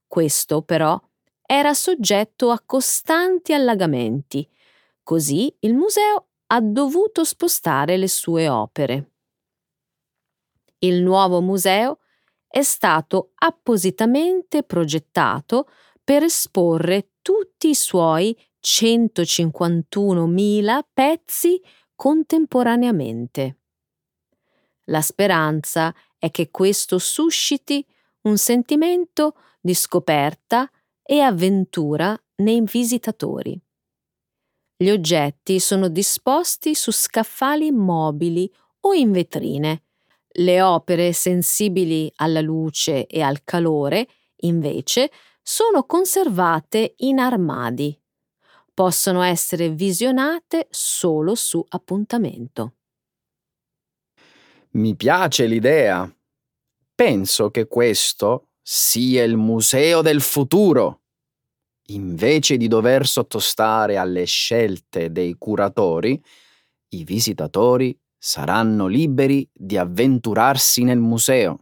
Questo 0.07 0.63
però 0.63 1.01
era 1.45 1.75
soggetto 1.75 2.51
a 2.51 2.63
costanti 2.65 3.53
allagamenti, 3.53 4.49
così 5.03 5.55
il 5.61 5.75
museo 5.75 6.29
ha 6.47 6.61
dovuto 6.61 7.25
spostare 7.25 7.97
le 7.97 8.09
sue 8.09 8.49
opere. 8.49 9.13
Il 10.79 11.03
nuovo 11.03 11.41
museo 11.41 11.99
è 12.47 12.62
stato 12.62 13.33
appositamente 13.35 14.62
progettato 14.62 15.69
per 16.03 16.23
esporre 16.23 17.11
tutti 17.21 17.69
i 17.71 17.75
suoi 17.75 18.35
151.000 18.61 20.81
pezzi 20.93 21.61
contemporaneamente. 21.95 23.57
La 24.85 25.01
speranza 25.03 25.95
è 26.17 26.31
che 26.31 26.51
questo 26.51 26.99
susciti 26.99 27.85
un 28.23 28.38
sentimento 28.38 29.35
di 29.61 29.75
scoperta 29.75 30.71
e 31.03 31.21
avventura 31.21 32.19
nei 32.37 32.62
visitatori. 32.62 33.61
Gli 34.77 34.88
oggetti 34.91 35.61
sono 35.61 35.88
disposti 35.88 36.75
su 36.75 36.93
scaffali 36.93 37.71
mobili 37.73 38.51
o 38.81 38.95
in 38.95 39.11
vetrine. 39.11 39.88
Le 40.31 40.62
opere 40.62 41.12
sensibili 41.12 42.11
alla 42.17 42.41
luce 42.41 43.07
e 43.07 43.21
al 43.23 43.43
calore, 43.45 44.07
invece, 44.43 45.11
sono 45.43 45.85
conservate 45.85 46.95
in 46.99 47.19
armadi 47.19 47.99
possono 48.79 49.23
essere 49.23 49.71
visionate 49.71 50.69
solo 50.71 51.35
su 51.35 51.64
appuntamento. 51.71 52.75
Mi 54.75 54.95
piace 54.95 55.47
l'idea. 55.47 56.09
Penso 56.95 57.51
che 57.51 57.67
questo 57.67 58.51
sia 58.62 59.25
il 59.25 59.37
museo 59.37 60.01
del 60.01 60.21
futuro. 60.21 61.01
Invece 61.88 62.57
di 62.57 62.69
dover 62.69 63.05
sottostare 63.05 63.97
alle 63.97 64.27
scelte 64.27 65.11
dei 65.11 65.35
curatori, 65.37 66.23
i 66.91 67.03
visitatori 67.03 67.99
saranno 68.19 68.87
liberi 68.87 69.49
di 69.53 69.77
avventurarsi 69.77 70.83
nel 70.83 70.99
museo. 70.99 71.61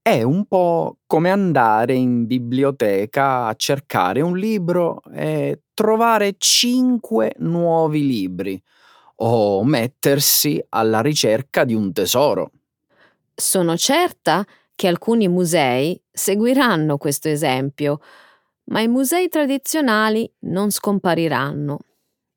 È 0.00 0.22
un 0.22 0.46
po' 0.46 0.98
come 1.06 1.30
andare 1.30 1.94
in 1.94 2.26
biblioteca 2.26 3.46
a 3.46 3.54
cercare 3.54 4.20
un 4.20 4.38
libro 4.38 5.02
e 5.12 5.62
trovare 5.74 6.36
cinque 6.38 7.34
nuovi 7.38 8.06
libri 8.06 8.62
o 9.16 9.64
mettersi 9.64 10.62
alla 10.70 11.00
ricerca 11.00 11.64
di 11.64 11.74
un 11.74 11.92
tesoro. 11.92 12.52
Sono 13.34 13.76
certa 13.76 14.46
che 14.74 14.88
alcuni 14.88 15.28
musei 15.28 16.00
seguiranno 16.10 16.96
questo 16.98 17.28
esempio, 17.28 18.00
ma 18.64 18.80
i 18.80 18.88
musei 18.88 19.28
tradizionali 19.28 20.30
non 20.40 20.70
scompariranno. 20.70 21.78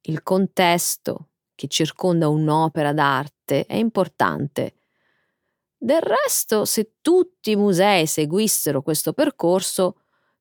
Il 0.02 0.24
contesto 0.24 1.28
che 1.62 1.68
circonda 1.68 2.28
un'opera 2.28 2.92
d'arte 2.92 3.68
è 3.68 3.76
importante 3.76 4.74
del 5.84 6.02
resto, 6.02 6.64
se 6.66 6.98
tutti 7.02 7.52
i 7.52 7.56
musei 7.56 8.06
seguissero 8.06 8.84
questo 8.84 9.14
percorso, 9.14 9.96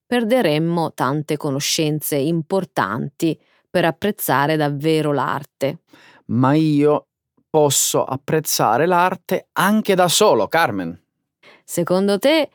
perderemmo 0.05 0.93
tante 0.93 1.39
conoscenze 1.39 2.17
importanti 2.17 3.41
per 3.71 3.87
apprezzare 3.87 4.57
davvero 4.57 5.13
l'arte. 5.13 5.79
Ma 6.27 6.53
io 6.53 7.07
posso 7.49 8.05
apprezzare 8.05 8.85
l'arte 8.85 9.49
anche 9.53 9.95
da 9.95 10.09
solo, 10.09 10.47
Carmen. 10.47 11.01
Secondo 11.65 12.19
te, 12.19 12.51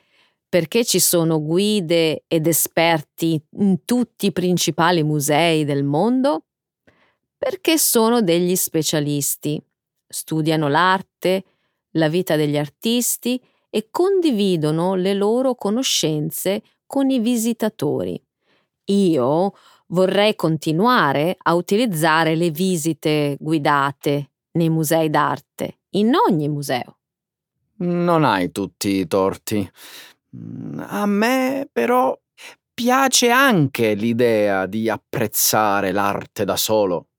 perché 0.47 0.85
ci 0.85 0.99
sono 0.99 1.41
guide 1.41 2.23
ed 2.27 2.45
esperti 2.45 3.43
in 3.57 3.83
tutti 3.83 4.27
i 4.27 4.31
principali 4.31 5.01
musei 5.01 5.65
del 5.65 5.83
mondo? 5.83 6.43
Perché 7.45 7.77
sono 7.77 8.23
degli 8.23 8.55
specialisti. 8.55 9.61
Studiano 10.07 10.67
l'arte, 10.67 11.43
la 11.91 12.09
vita 12.09 12.35
degli 12.35 12.57
artisti 12.57 13.39
e 13.69 13.89
condividono 13.91 14.95
le 14.95 15.13
loro 15.13 15.53
conoscenze 15.53 16.63
con 16.87 17.11
i 17.11 17.19
visitatori. 17.19 18.19
Io 18.85 19.53
vorrei 19.89 20.33
continuare 20.33 21.37
a 21.39 21.53
utilizzare 21.53 22.33
le 22.33 22.49
visite 22.49 23.37
guidate 23.39 24.31
nei 24.53 24.71
musei 24.71 25.11
d'arte, 25.11 25.81
in 25.91 26.13
ogni 26.15 26.49
museo. 26.49 26.97
Non 27.77 28.23
hai 28.23 28.51
tutti 28.51 28.89
i 28.89 29.05
torti. 29.05 29.71
A 30.77 31.05
me 31.05 31.69
però 31.71 32.19
piace 32.73 33.29
anche 33.29 33.93
l'idea 33.93 34.65
di 34.65 34.89
apprezzare 34.89 35.91
l'arte 35.91 36.43
da 36.43 36.55
solo. 36.55 37.09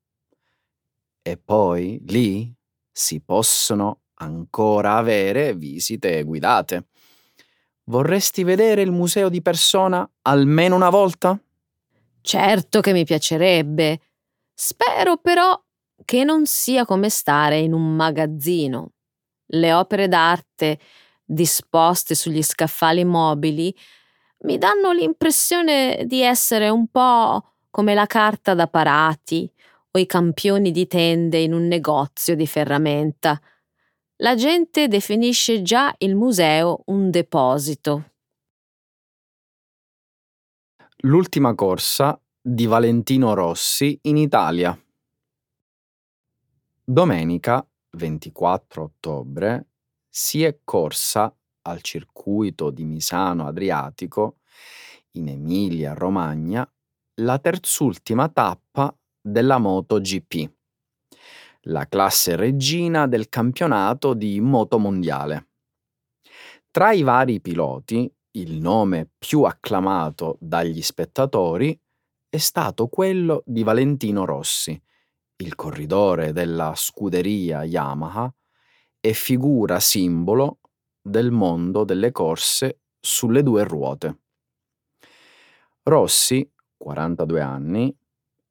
E 1.26 1.36
poi 1.36 2.00
lì 2.06 2.54
si 2.88 3.20
possono 3.20 4.02
ancora 4.18 4.96
avere 4.96 5.56
visite 5.56 6.22
guidate. 6.22 6.86
Vorresti 7.86 8.44
vedere 8.44 8.82
il 8.82 8.92
museo 8.92 9.28
di 9.28 9.42
persona 9.42 10.08
almeno 10.22 10.76
una 10.76 10.88
volta? 10.88 11.36
Certo 12.20 12.80
che 12.80 12.92
mi 12.92 13.04
piacerebbe. 13.04 13.98
Spero 14.54 15.16
però 15.16 15.60
che 16.04 16.22
non 16.22 16.46
sia 16.46 16.84
come 16.84 17.08
stare 17.08 17.58
in 17.58 17.72
un 17.72 17.96
magazzino. 17.96 18.92
Le 19.46 19.72
opere 19.72 20.06
d'arte 20.06 20.78
disposte 21.24 22.14
sugli 22.14 22.40
scaffali 22.44 23.04
mobili 23.04 23.76
mi 24.42 24.58
danno 24.58 24.92
l'impressione 24.92 26.04
di 26.06 26.22
essere 26.22 26.68
un 26.68 26.86
po' 26.86 27.54
come 27.68 27.94
la 27.94 28.06
carta 28.06 28.54
da 28.54 28.68
parati 28.68 29.50
o 29.96 29.98
i 29.98 30.06
campioni 30.06 30.70
di 30.70 30.86
tende 30.86 31.38
in 31.38 31.54
un 31.54 31.66
negozio 31.66 32.36
di 32.36 32.46
ferramenta. 32.46 33.40
La 34.16 34.34
gente 34.34 34.88
definisce 34.88 35.62
già 35.62 35.94
il 35.98 36.14
museo 36.14 36.82
un 36.86 37.10
deposito. 37.10 38.12
L'ultima 41.00 41.54
corsa 41.54 42.20
di 42.40 42.66
Valentino 42.66 43.34
Rossi 43.34 43.98
in 44.02 44.16
Italia. 44.16 44.78
Domenica 46.84 47.66
24 47.90 48.82
ottobre 48.82 49.68
si 50.08 50.44
è 50.44 50.60
corsa 50.62 51.34
al 51.62 51.80
circuito 51.82 52.70
di 52.70 52.84
Misano 52.84 53.46
Adriatico 53.46 54.38
in 55.12 55.28
Emilia 55.28 55.94
Romagna 55.94 56.70
la 57.20 57.38
terzultima 57.38 58.28
tappa 58.28 58.94
della 59.26 59.58
MotoGP 59.58 60.54
la 61.68 61.86
classe 61.86 62.36
regina 62.36 63.06
del 63.06 63.28
campionato 63.28 64.14
di 64.14 64.40
moto 64.40 64.78
mondiale. 64.78 65.48
Tra 66.70 66.92
i 66.92 67.02
vari 67.02 67.40
piloti, 67.40 68.10
il 68.32 68.60
nome 68.60 69.08
più 69.16 69.42
acclamato 69.42 70.36
dagli 70.40 70.82
spettatori 70.82 71.78
è 72.28 72.36
stato 72.36 72.88
quello 72.88 73.42
di 73.46 73.62
Valentino 73.62 74.24
Rossi, 74.24 74.80
il 75.38 75.54
corridore 75.54 76.32
della 76.32 76.74
scuderia 76.76 77.64
Yamaha 77.64 78.32
e 79.00 79.12
figura 79.12 79.80
simbolo 79.80 80.58
del 81.00 81.30
mondo 81.30 81.84
delle 81.84 82.12
corse 82.12 82.80
sulle 83.00 83.42
due 83.42 83.64
ruote. 83.64 84.20
Rossi, 85.82 86.48
42 86.76 87.40
anni, 87.40 87.96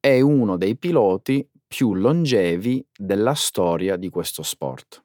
è 0.06 0.22
uno 0.22 0.56
dei 0.56 0.78
piloti 0.78 1.50
più 1.66 1.96
longevi 1.96 2.86
della 2.96 3.34
storia 3.34 3.96
di 3.96 4.10
questo 4.10 4.44
sport. 4.44 5.04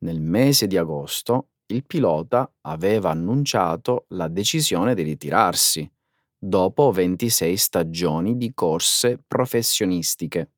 Nel 0.00 0.20
mese 0.20 0.66
di 0.66 0.76
agosto 0.76 1.52
il 1.68 1.86
pilota 1.86 2.52
aveva 2.66 3.08
annunciato 3.08 4.04
la 4.08 4.28
decisione 4.28 4.94
di 4.94 5.00
ritirarsi 5.00 5.90
dopo 6.36 6.92
26 6.92 7.56
stagioni 7.56 8.36
di 8.36 8.52
corse 8.52 9.22
professionistiche, 9.26 10.50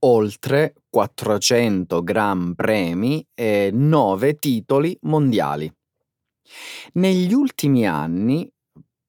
oltre 0.00 0.74
400 0.90 2.02
Gran 2.02 2.56
Premi 2.56 3.24
e 3.32 3.70
9 3.72 4.38
titoli 4.40 4.98
mondiali. 5.02 5.72
Negli 6.94 7.32
ultimi 7.32 7.86
anni 7.86 8.50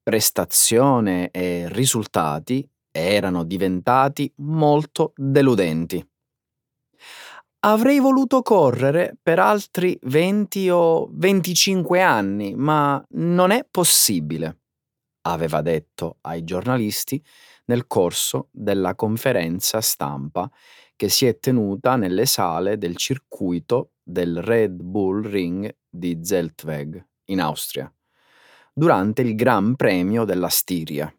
prestazione 0.04 1.32
e 1.32 1.66
risultati 1.70 2.70
erano 3.00 3.44
diventati 3.44 4.32
molto 4.38 5.14
deludenti. 5.16 6.06
Avrei 7.62 8.00
voluto 8.00 8.42
correre 8.42 9.18
per 9.22 9.40
altri 9.40 9.98
20 10.04 10.70
o 10.70 11.10
25 11.12 12.02
anni, 12.02 12.56
ma 12.56 13.04
non 13.12 13.52
è 13.52 13.66
possibile, 13.70 14.60
aveva 15.24 15.62
detto 15.62 16.18
ai 16.22 16.44
giornalisti 16.46 17.22
nel 17.66 17.86
corso 17.86 18.48
della 18.52 18.96
conferenza 18.96 19.82
stampa 19.82 20.50
che 20.96 21.10
si 21.10 21.26
è 21.26 21.38
tenuta 21.40 21.96
nelle 21.96 22.26
sale 22.26 22.78
del 22.78 22.96
circuito 22.96 23.92
del 24.04 24.42
Red 24.42 24.82
Bull 24.82 25.22
Ring 25.22 25.74
di 25.90 26.20
Zeltweg 26.22 27.06
in 27.26 27.40
Austria, 27.40 27.94
durante 28.74 29.22
il 29.22 29.36
Gran 29.36 29.76
Premio 29.76 30.26
della 30.26 30.50
Stiria. 30.50 31.14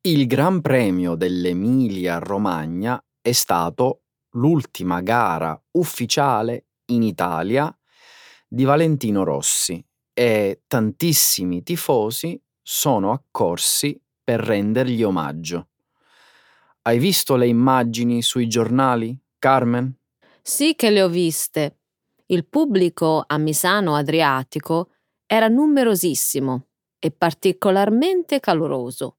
Il 0.00 0.28
Gran 0.28 0.60
Premio 0.60 1.16
dell'Emilia-Romagna 1.16 3.04
è 3.20 3.32
stato 3.32 4.02
l'ultima 4.34 5.00
gara 5.00 5.60
ufficiale 5.72 6.66
in 6.92 7.02
Italia 7.02 7.76
di 8.46 8.62
Valentino 8.62 9.24
Rossi 9.24 9.84
e 10.14 10.62
tantissimi 10.68 11.64
tifosi 11.64 12.40
sono 12.62 13.10
accorsi 13.10 14.00
per 14.22 14.38
rendergli 14.38 15.02
omaggio. 15.02 15.70
Hai 16.82 17.00
visto 17.00 17.34
le 17.34 17.48
immagini 17.48 18.22
sui 18.22 18.46
giornali, 18.46 19.18
Carmen? 19.36 19.92
Sì 20.40 20.76
che 20.76 20.90
le 20.90 21.02
ho 21.02 21.08
viste. 21.08 21.80
Il 22.26 22.46
pubblico 22.46 23.24
a 23.26 23.36
Misano 23.36 23.96
Adriatico 23.96 24.92
era 25.26 25.48
numerosissimo 25.48 26.66
e 27.00 27.10
particolarmente 27.10 28.38
caloroso. 28.38 29.17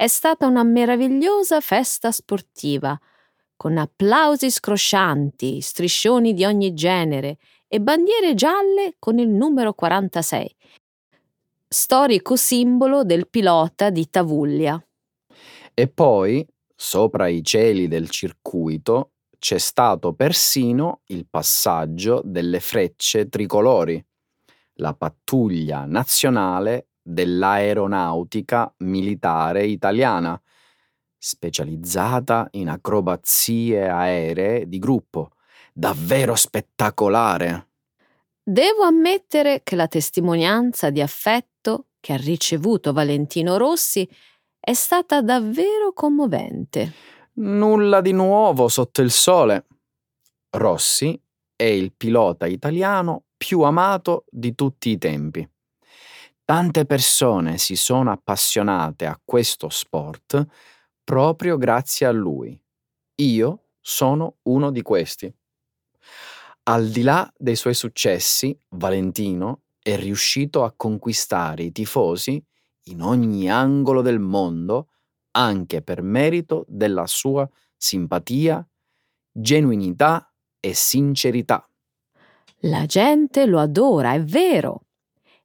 È 0.00 0.06
stata 0.06 0.46
una 0.46 0.62
meravigliosa 0.62 1.60
festa 1.60 2.10
sportiva, 2.10 2.98
con 3.54 3.76
applausi 3.76 4.50
scroscianti, 4.50 5.60
striscioni 5.60 6.32
di 6.32 6.46
ogni 6.46 6.72
genere 6.72 7.36
e 7.68 7.82
bandiere 7.82 8.32
gialle 8.32 8.94
con 8.98 9.18
il 9.18 9.28
numero 9.28 9.74
46, 9.74 10.56
storico 11.68 12.34
simbolo 12.34 13.04
del 13.04 13.28
pilota 13.28 13.90
di 13.90 14.08
Tavuglia. 14.08 14.82
E 15.74 15.88
poi, 15.88 16.48
sopra 16.74 17.28
i 17.28 17.44
cieli 17.44 17.86
del 17.86 18.08
circuito, 18.08 19.10
c'è 19.38 19.58
stato 19.58 20.14
persino 20.14 21.02
il 21.08 21.26
passaggio 21.28 22.22
delle 22.24 22.60
frecce 22.60 23.28
tricolori, 23.28 24.02
la 24.76 24.94
pattuglia 24.94 25.84
nazionale 25.84 26.86
dell'aeronautica 27.12 28.72
militare 28.78 29.66
italiana, 29.66 30.40
specializzata 31.18 32.48
in 32.52 32.68
acrobazie 32.68 33.88
aeree 33.88 34.68
di 34.68 34.78
gruppo. 34.78 35.32
Davvero 35.72 36.34
spettacolare! 36.34 37.68
Devo 38.42 38.82
ammettere 38.82 39.62
che 39.62 39.76
la 39.76 39.86
testimonianza 39.86 40.90
di 40.90 41.00
affetto 41.00 41.86
che 42.00 42.14
ha 42.14 42.16
ricevuto 42.16 42.92
Valentino 42.92 43.58
Rossi 43.58 44.08
è 44.58 44.72
stata 44.72 45.22
davvero 45.22 45.92
commovente. 45.92 46.92
Nulla 47.34 48.00
di 48.00 48.12
nuovo 48.12 48.68
sotto 48.68 49.02
il 49.02 49.10
sole. 49.10 49.66
Rossi 50.50 51.20
è 51.54 51.64
il 51.64 51.92
pilota 51.92 52.46
italiano 52.46 53.24
più 53.36 53.60
amato 53.60 54.24
di 54.28 54.54
tutti 54.54 54.90
i 54.90 54.98
tempi. 54.98 55.48
Tante 56.50 56.84
persone 56.84 57.58
si 57.58 57.76
sono 57.76 58.10
appassionate 58.10 59.06
a 59.06 59.16
questo 59.24 59.68
sport 59.68 60.44
proprio 61.04 61.56
grazie 61.56 62.06
a 62.06 62.10
lui. 62.10 62.60
Io 63.20 63.66
sono 63.80 64.38
uno 64.48 64.72
di 64.72 64.82
questi. 64.82 65.32
Al 66.64 66.88
di 66.88 67.02
là 67.02 67.32
dei 67.36 67.54
suoi 67.54 67.74
successi, 67.74 68.58
Valentino 68.70 69.60
è 69.80 69.94
riuscito 69.94 70.64
a 70.64 70.74
conquistare 70.76 71.62
i 71.62 71.70
tifosi 71.70 72.44
in 72.86 73.00
ogni 73.00 73.48
angolo 73.48 74.02
del 74.02 74.18
mondo 74.18 74.88
anche 75.30 75.82
per 75.82 76.02
merito 76.02 76.64
della 76.66 77.06
sua 77.06 77.48
simpatia, 77.76 78.68
genuinità 79.30 80.34
e 80.58 80.74
sincerità. 80.74 81.64
La 82.62 82.86
gente 82.86 83.46
lo 83.46 83.60
adora, 83.60 84.14
è 84.14 84.24
vero 84.24 84.86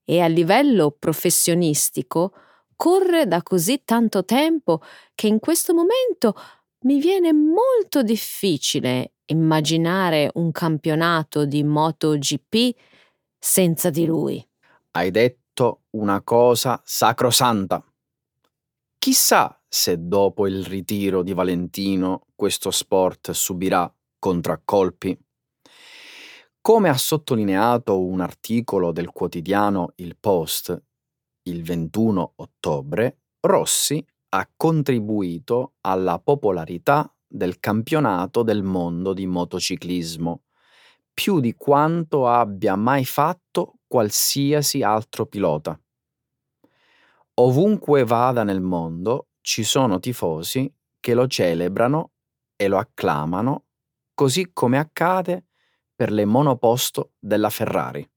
e 0.05 0.21
a 0.21 0.27
livello 0.27 0.91
professionistico 0.91 2.31
corre 2.75 3.27
da 3.27 3.41
così 3.41 3.81
tanto 3.83 4.23
tempo 4.23 4.81
che 5.15 5.27
in 5.27 5.39
questo 5.39 5.73
momento 5.73 6.35
mi 6.81 6.99
viene 6.99 7.33
molto 7.33 8.03
difficile 8.03 9.13
immaginare 9.25 10.29
un 10.35 10.51
campionato 10.51 11.45
di 11.45 11.63
MotoGP 11.63 12.75
senza 13.39 13.89
di 13.89 14.05
lui. 14.05 14.45
Hai 14.91 15.09
detto 15.11 15.81
una 15.91 16.21
cosa 16.21 16.79
sacrosanta. 16.85 17.83
Chissà 18.97 19.59
se 19.67 19.97
dopo 19.99 20.47
il 20.47 20.63
ritiro 20.63 21.21
di 21.21 21.33
Valentino 21.33 22.27
questo 22.35 22.71
sport 22.71 23.31
subirà 23.31 23.91
contraccolpi. 24.19 25.17
Come 26.65 26.89
ha 26.89 26.97
sottolineato 26.97 28.03
un 28.03 28.21
articolo 28.21 28.91
del 28.91 29.11
quotidiano 29.11 29.91
Il 29.97 30.17
Post 30.17 30.75
il 31.43 31.61
21 31.61 32.33
ottobre, 32.37 33.19
Rossi 33.41 34.03
ha 34.29 34.49
contribuito 34.57 35.73
alla 35.81 36.17
popolarità 36.17 37.07
del 37.27 37.59
campionato 37.59 38.41
del 38.41 38.63
mondo 38.63 39.13
di 39.13 39.27
motociclismo, 39.27 40.45
più 41.13 41.39
di 41.39 41.53
quanto 41.53 42.27
abbia 42.27 42.75
mai 42.75 43.05
fatto 43.05 43.75
qualsiasi 43.85 44.81
altro 44.81 45.27
pilota. 45.27 45.79
Ovunque 47.35 48.05
vada 48.05 48.43
nel 48.43 48.61
mondo 48.61 49.27
ci 49.41 49.61
sono 49.61 49.99
tifosi 49.99 50.73
che 50.99 51.13
lo 51.13 51.27
celebrano 51.27 52.13
e 52.55 52.67
lo 52.67 52.79
acclamano, 52.79 53.65
così 54.15 54.49
come 54.51 54.79
accade 54.79 55.45
per 55.95 56.11
le 56.11 56.25
monoposto 56.25 57.11
della 57.19 57.49
Ferrari. 57.49 58.07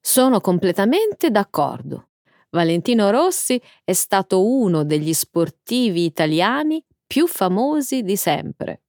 Sono 0.00 0.40
completamente 0.40 1.30
d'accordo. 1.30 2.08
Valentino 2.50 3.10
Rossi 3.10 3.60
è 3.84 3.92
stato 3.92 4.44
uno 4.44 4.82
degli 4.82 5.12
sportivi 5.12 6.04
italiani 6.04 6.82
più 7.06 7.26
famosi 7.26 8.02
di 8.02 8.16
sempre. 8.16 8.82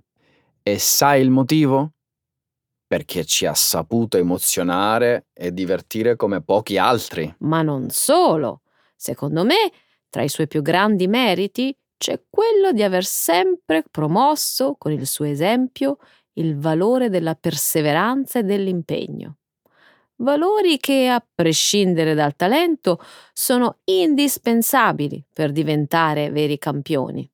E 0.63 0.79
sai 0.79 1.21
il 1.21 1.29
motivo? 1.29 1.91
Perché 2.87 3.25
ci 3.25 3.45
ha 3.45 3.53
saputo 3.53 4.17
emozionare 4.17 5.27
e 5.33 5.53
divertire 5.53 6.15
come 6.15 6.41
pochi 6.41 6.77
altri. 6.77 7.33
Ma 7.39 7.61
non 7.61 7.89
solo. 7.89 8.61
Secondo 8.95 9.43
me, 9.43 9.71
tra 10.09 10.23
i 10.23 10.29
suoi 10.29 10.47
più 10.47 10.61
grandi 10.61 11.07
meriti 11.07 11.75
c'è 11.97 12.23
quello 12.29 12.71
di 12.71 12.83
aver 12.83 13.05
sempre 13.05 13.83
promosso, 13.89 14.75
con 14.77 14.91
il 14.91 15.05
suo 15.05 15.25
esempio, 15.25 15.97
il 16.33 16.57
valore 16.57 17.09
della 17.09 17.35
perseveranza 17.35 18.39
e 18.39 18.43
dell'impegno 18.43 19.37
valori 20.21 20.77
che, 20.77 21.07
a 21.07 21.23
prescindere 21.33 22.13
dal 22.13 22.35
talento, 22.35 22.99
sono 23.33 23.79
indispensabili 23.85 25.23
per 25.31 25.51
diventare 25.51 26.31
veri 26.31 26.57
campioni. 26.57 27.29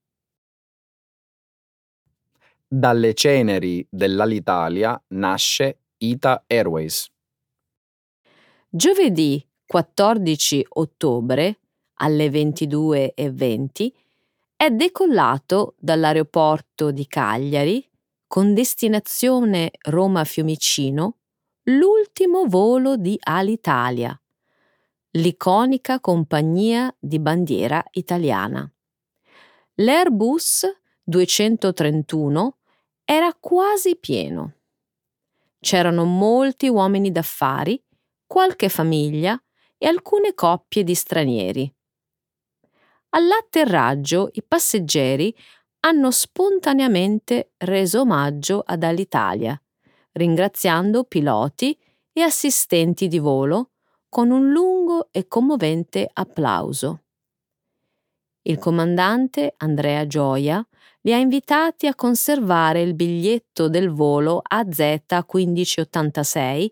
Dalle 2.70 3.14
ceneri 3.14 3.86
dell'Alitalia 3.90 5.02
nasce 5.10 5.80
Ita 5.98 6.44
Airways. 6.48 7.10
Giovedì 8.70 9.46
14 9.66 10.66
ottobre 10.70 11.60
alle 12.00 12.28
22.20 12.28 13.92
è 14.58 14.70
decollato 14.70 15.76
dall'aeroporto 15.78 16.92
di 16.92 17.08
Cagliari 17.08 17.87
con 18.28 18.54
destinazione 18.54 19.72
Roma 19.84 20.26
Fiumicino 20.26 21.18
l'ultimo 21.64 22.46
volo 22.46 22.98
di 22.98 23.18
Alitalia, 23.22 24.20
l'iconica 25.12 26.00
compagnia 26.00 26.94
di 27.00 27.20
bandiera 27.20 27.84
italiana. 27.92 28.70
L'Airbus 29.76 30.66
231 31.04 32.58
era 33.06 33.34
quasi 33.34 33.96
pieno. 33.98 34.54
C'erano 35.60 36.04
molti 36.04 36.68
uomini 36.68 37.12
d'affari, 37.12 37.82
qualche 38.26 38.70
famiglia 38.70 39.42
e 39.78 39.88
alcune 39.88 40.34
coppie 40.34 40.84
di 40.84 40.94
stranieri. 40.94 41.74
All'atterraggio 43.10 44.30
i 44.34 44.44
passeggeri 44.44 45.34
hanno 45.88 46.12
spontaneamente 46.12 47.52
reso 47.58 48.02
omaggio 48.02 48.62
ad 48.66 48.84
Alitalia 48.84 49.60
ringraziando 50.18 51.06
piloti 51.06 51.80
e 52.12 52.22
assistenti 52.22 53.08
di 53.08 53.20
volo 53.20 53.70
con 54.10 54.32
un 54.32 54.52
lungo 54.52 55.08
e 55.12 55.28
commovente 55.28 56.10
applauso. 56.12 57.04
Il 58.42 58.58
comandante 58.58 59.54
Andrea 59.58 60.08
Gioia 60.08 60.68
li 61.02 61.14
ha 61.14 61.18
invitati 61.18 61.86
a 61.88 61.96
conservare 61.96 62.82
il 62.82 62.96
biglietto 62.96 63.70
del 63.70 63.90
volo 63.90 64.42
AZ1586 64.52 66.72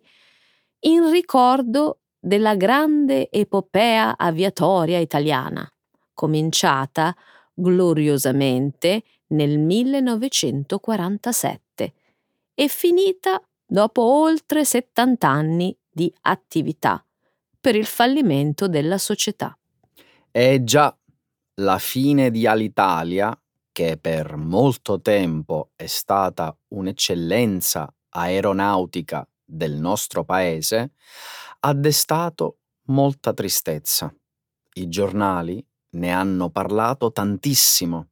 in 0.80 1.10
ricordo 1.10 2.00
della 2.20 2.56
grande 2.56 3.30
epopea 3.30 4.18
aviatoria 4.18 5.00
italiana, 5.00 5.66
cominciata 6.14 7.16
gloriosamente 7.56 9.04
nel 9.28 9.58
1947 9.58 11.94
e 12.54 12.68
finita 12.68 13.42
dopo 13.66 14.04
oltre 14.04 14.64
70 14.64 15.28
anni 15.28 15.76
di 15.90 16.14
attività 16.22 17.04
per 17.60 17.76
il 17.76 17.86
fallimento 17.86 18.68
della 18.68 19.00
società. 19.00 19.58
È 20.30 20.62
già 20.64 20.96
la 21.56 21.80
fine 21.80 22.30
di 22.30 22.46
Alitalia, 22.46 23.36
che 23.72 23.98
per 23.98 24.36
molto 24.36 25.02
tempo 25.02 25.72
è 25.76 25.88
stata 25.88 26.56
un'eccellenza 26.70 27.92
aeronautica 28.10 29.28
del 29.44 29.74
nostro 29.74 30.24
paese, 30.24 30.92
ha 31.62 31.74
destato 31.74 32.60
molta 32.88 33.34
tristezza. 33.34 34.14
I 34.74 34.90
giornali 34.90 35.66
ne 35.96 36.12
hanno 36.12 36.50
parlato 36.50 37.12
tantissimo. 37.12 38.08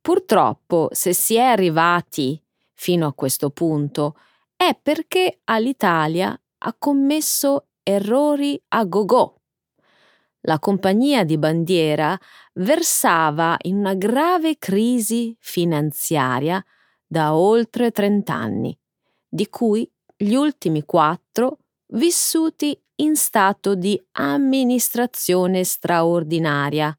Purtroppo, 0.00 0.88
se 0.92 1.12
si 1.12 1.36
è 1.36 1.42
arrivati 1.42 2.42
fino 2.74 3.06
a 3.06 3.12
questo 3.12 3.50
punto 3.50 4.16
è 4.56 4.78
perché 4.80 5.40
all'Italia 5.44 6.38
ha 6.58 6.74
commesso 6.78 7.66
errori 7.82 8.60
a 8.68 8.84
go-go. 8.84 9.36
La 10.44 10.58
compagnia 10.58 11.24
di 11.24 11.36
bandiera 11.36 12.18
versava 12.54 13.56
in 13.62 13.76
una 13.76 13.94
grave 13.94 14.56
crisi 14.58 15.36
finanziaria 15.38 16.64
da 17.06 17.34
oltre 17.34 17.90
30 17.90 18.32
anni, 18.32 18.78
di 19.28 19.48
cui 19.48 19.90
gli 20.16 20.32
ultimi 20.32 20.84
quattro 20.84 21.58
vissuti 21.92 22.78
in 22.96 23.16
stato 23.16 23.74
di 23.74 24.00
amministrazione 24.12 25.64
straordinaria. 25.64 26.96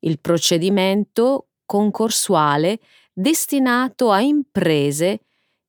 Il 0.00 0.20
procedimento 0.20 1.48
concorsuale 1.64 2.78
destinato 3.12 4.10
a 4.10 4.20
imprese 4.20 5.20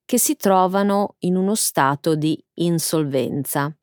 che 0.03 0.17
si 0.17 0.35
trovano 0.35 1.15
in 1.19 1.35
uno 1.35 1.55
stato 1.55 2.15
di 2.15 2.41
insolvenza. 2.55 3.73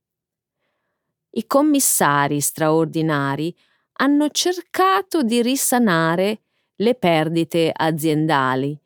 I 1.35 1.46
commissari 1.46 2.40
straordinari 2.40 3.55
hanno 3.94 4.29
cercato 4.29 5.22
di 5.22 5.40
risanare 5.42 6.42
le 6.77 6.94
perdite 6.94 7.72
aziendali 7.75 8.79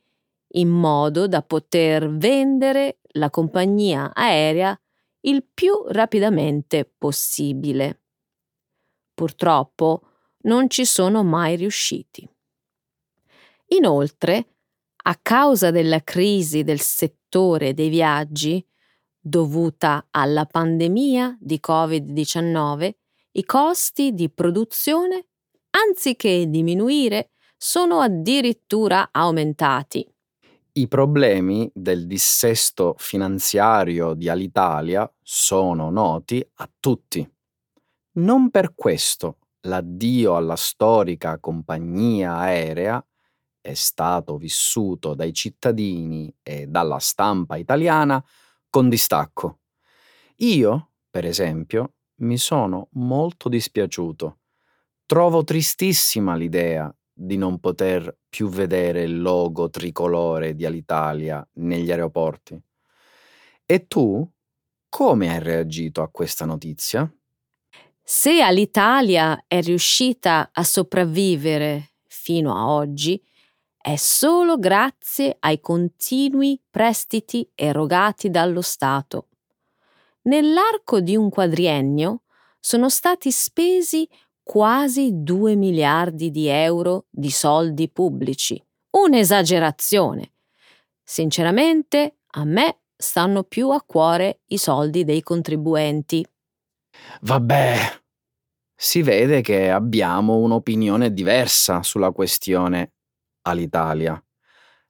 in 0.56 0.68
modo 0.68 1.26
da 1.26 1.42
poter 1.42 2.08
vendere 2.08 2.98
la 3.12 3.30
compagnia 3.30 4.12
aerea 4.14 4.78
il 5.20 5.44
più 5.52 5.84
rapidamente 5.88 6.84
possibile. 6.98 8.02
Purtroppo 9.14 10.02
non 10.42 10.68
ci 10.68 10.84
sono 10.84 11.24
mai 11.24 11.56
riusciti. 11.56 12.28
Inoltre, 13.68 14.56
a 15.04 15.18
causa 15.20 15.70
della 15.70 16.02
crisi 16.02 16.62
del 16.62 16.80
settore 16.80 17.74
dei 17.74 17.88
viaggi, 17.88 18.64
dovuta 19.18 20.06
alla 20.10 20.46
pandemia 20.46 21.36
di 21.40 21.60
Covid-19, 21.64 22.90
i 23.32 23.44
costi 23.44 24.12
di 24.12 24.30
produzione, 24.30 25.26
anziché 25.70 26.48
diminuire, 26.48 27.32
sono 27.56 28.00
addirittura 28.00 29.08
aumentati. 29.10 30.08
I 30.78 30.88
problemi 30.88 31.70
del 31.72 32.06
dissesto 32.06 32.96
finanziario 32.98 34.12
di 34.12 34.28
Alitalia 34.28 35.10
sono 35.22 35.88
noti 35.88 36.46
a 36.56 36.70
tutti. 36.78 37.26
Non 38.18 38.50
per 38.50 38.74
questo 38.74 39.38
l'addio 39.60 40.36
alla 40.36 40.54
storica 40.56 41.38
compagnia 41.38 42.36
aerea 42.36 43.02
è 43.58 43.72
stato 43.72 44.36
vissuto 44.36 45.14
dai 45.14 45.32
cittadini 45.32 46.30
e 46.42 46.66
dalla 46.66 46.98
stampa 46.98 47.56
italiana 47.56 48.22
con 48.68 48.90
distacco. 48.90 49.60
Io, 50.40 50.90
per 51.08 51.24
esempio, 51.24 51.94
mi 52.16 52.36
sono 52.36 52.88
molto 52.92 53.48
dispiaciuto. 53.48 54.40
Trovo 55.06 55.42
tristissima 55.42 56.34
l'idea 56.36 56.94
di 57.18 57.38
non 57.38 57.58
poter 57.60 58.14
più 58.28 58.50
vedere 58.50 59.02
il 59.02 59.22
logo 59.22 59.70
tricolore 59.70 60.54
di 60.54 60.66
Alitalia 60.66 61.46
negli 61.54 61.90
aeroporti. 61.90 62.60
E 63.64 63.86
tu 63.86 64.28
come 64.88 65.30
hai 65.30 65.40
reagito 65.40 66.02
a 66.02 66.08
questa 66.10 66.44
notizia? 66.44 67.10
Se 68.02 68.40
Alitalia 68.40 69.44
è 69.46 69.60
riuscita 69.60 70.50
a 70.52 70.62
sopravvivere 70.62 71.92
fino 72.06 72.54
a 72.54 72.68
oggi, 72.68 73.22
è 73.78 73.96
solo 73.96 74.58
grazie 74.58 75.36
ai 75.40 75.60
continui 75.60 76.60
prestiti 76.70 77.48
erogati 77.54 78.30
dallo 78.30 78.60
Stato. 78.60 79.28
Nell'arco 80.22 81.00
di 81.00 81.16
un 81.16 81.30
quadriennio 81.30 82.22
sono 82.58 82.88
stati 82.88 83.30
spesi 83.30 84.08
quasi 84.46 85.24
2 85.24 85.56
miliardi 85.56 86.30
di 86.30 86.46
euro 86.46 87.06
di 87.10 87.30
soldi 87.30 87.90
pubblici. 87.90 88.64
Un'esagerazione. 88.90 90.34
Sinceramente, 91.02 92.18
a 92.34 92.44
me 92.44 92.82
stanno 92.96 93.42
più 93.42 93.70
a 93.70 93.82
cuore 93.82 94.42
i 94.46 94.56
soldi 94.56 95.02
dei 95.02 95.20
contribuenti. 95.24 96.24
Vabbè, 97.22 97.76
si 98.72 99.02
vede 99.02 99.40
che 99.40 99.68
abbiamo 99.68 100.36
un'opinione 100.36 101.12
diversa 101.12 101.82
sulla 101.82 102.12
questione 102.12 102.92
all'Italia. 103.42 104.24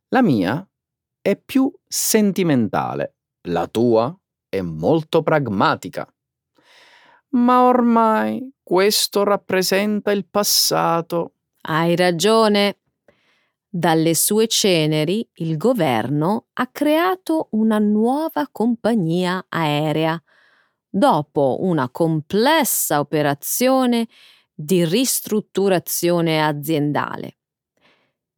La 0.08 0.20
mia 0.20 0.68
è 1.22 1.34
più 1.34 1.72
sentimentale, 1.82 3.16
la 3.48 3.66
tua 3.68 4.14
è 4.50 4.60
molto 4.60 5.22
pragmatica. 5.22 6.06
Ma 7.36 7.64
ormai 7.64 8.50
questo 8.62 9.22
rappresenta 9.22 10.10
il 10.10 10.26
passato. 10.26 11.34
Hai 11.62 11.94
ragione. 11.94 12.78
Dalle 13.68 14.14
sue 14.14 14.46
ceneri 14.46 15.28
il 15.34 15.58
governo 15.58 16.46
ha 16.54 16.66
creato 16.68 17.48
una 17.50 17.78
nuova 17.78 18.48
compagnia 18.50 19.44
aerea 19.50 20.20
dopo 20.88 21.58
una 21.60 21.90
complessa 21.90 23.00
operazione 23.00 24.08
di 24.54 24.86
ristrutturazione 24.86 26.42
aziendale. 26.42 27.36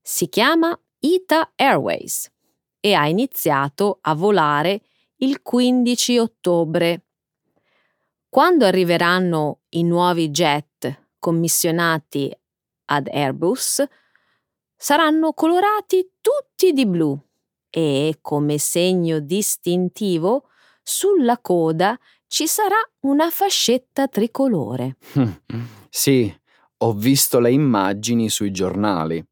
Si 0.02 0.28
chiama 0.28 0.76
Ita 0.98 1.52
Airways 1.54 2.32
e 2.80 2.94
ha 2.94 3.06
iniziato 3.06 3.98
a 4.00 4.14
volare 4.14 4.82
il 5.18 5.40
15 5.40 6.18
ottobre. 6.18 7.07
Quando 8.30 8.66
arriveranno 8.66 9.60
i 9.70 9.82
nuovi 9.82 10.30
jet 10.30 11.06
commissionati 11.18 12.30
ad 12.90 13.08
Airbus, 13.08 13.82
saranno 14.76 15.32
colorati 15.32 16.12
tutti 16.20 16.72
di 16.72 16.86
blu 16.86 17.18
e, 17.70 18.18
come 18.20 18.58
segno 18.58 19.18
distintivo, 19.18 20.48
sulla 20.82 21.38
coda 21.38 21.98
ci 22.26 22.46
sarà 22.46 22.76
una 23.00 23.30
fascetta 23.30 24.08
tricolore. 24.08 24.96
Sì, 25.90 26.32
ho 26.80 26.92
visto 26.92 27.40
le 27.40 27.50
immagini 27.50 28.28
sui 28.28 28.50
giornali. 28.50 29.24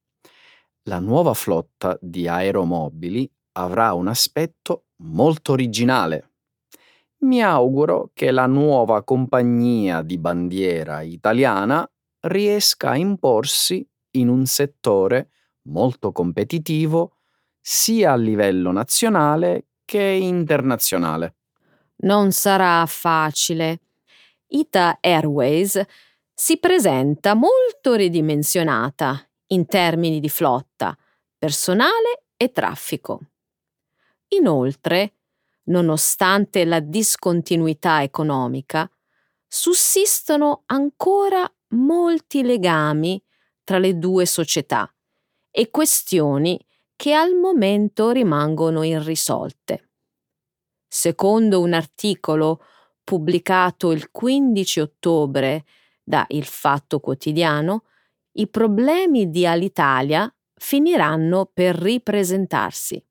La 0.84 0.98
nuova 1.00 1.34
flotta 1.34 1.96
di 2.00 2.26
aeromobili 2.26 3.30
avrà 3.52 3.92
un 3.92 4.08
aspetto 4.08 4.86
molto 5.02 5.52
originale. 5.52 6.35
Mi 7.26 7.42
auguro 7.42 8.12
che 8.14 8.30
la 8.30 8.46
nuova 8.46 9.02
compagnia 9.02 10.00
di 10.02 10.16
bandiera 10.16 11.00
italiana 11.00 11.84
riesca 12.20 12.90
a 12.90 12.96
imporsi 12.96 13.84
in 14.12 14.28
un 14.28 14.46
settore 14.46 15.30
molto 15.62 16.12
competitivo 16.12 17.16
sia 17.60 18.12
a 18.12 18.16
livello 18.16 18.70
nazionale 18.70 19.70
che 19.84 20.00
internazionale. 20.00 21.34
Non 22.02 22.30
sarà 22.30 22.86
facile. 22.86 23.80
Ita 24.46 24.98
Airways 25.00 25.82
si 26.32 26.58
presenta 26.58 27.34
molto 27.34 27.94
ridimensionata 27.94 29.28
in 29.48 29.66
termini 29.66 30.20
di 30.20 30.28
flotta, 30.28 30.96
personale 31.36 32.26
e 32.36 32.52
traffico. 32.52 33.20
Inoltre, 34.28 35.14
nonostante 35.66 36.64
la 36.64 36.80
discontinuità 36.80 38.02
economica, 38.02 38.90
sussistono 39.46 40.62
ancora 40.66 41.50
molti 41.68 42.42
legami 42.42 43.22
tra 43.64 43.78
le 43.78 43.98
due 43.98 44.26
società 44.26 44.92
e 45.50 45.70
questioni 45.70 46.58
che 46.94 47.12
al 47.12 47.34
momento 47.34 48.10
rimangono 48.10 48.82
irrisolte. 48.82 49.90
Secondo 50.86 51.60
un 51.60 51.72
articolo 51.72 52.62
pubblicato 53.02 53.92
il 53.92 54.10
15 54.10 54.80
ottobre 54.80 55.64
da 56.02 56.24
Il 56.28 56.44
Fatto 56.44 57.00
Quotidiano, 57.00 57.84
i 58.32 58.48
problemi 58.48 59.30
di 59.30 59.46
Alitalia 59.46 60.32
finiranno 60.54 61.50
per 61.52 61.76
ripresentarsi. 61.76 63.04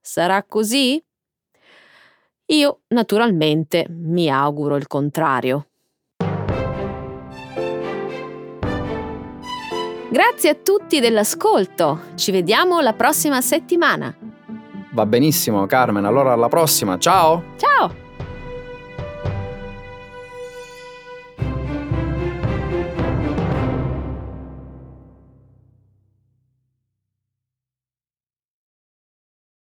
Sarà 0.00 0.44
così? 0.44 1.02
Io 2.46 2.80
naturalmente 2.88 3.86
mi 3.88 4.30
auguro 4.30 4.76
il 4.76 4.86
contrario. 4.86 5.66
Grazie 10.08 10.50
a 10.50 10.54
tutti 10.54 11.00
dell'ascolto, 11.00 12.00
ci 12.14 12.30
vediamo 12.30 12.80
la 12.80 12.92
prossima 12.92 13.40
settimana. 13.40 14.14
Va 14.92 15.04
benissimo, 15.04 15.66
Carmen. 15.66 16.04
Allora 16.04 16.32
alla 16.32 16.48
prossima. 16.48 16.96
Ciao! 16.98 17.42
Ciao! 17.56 18.05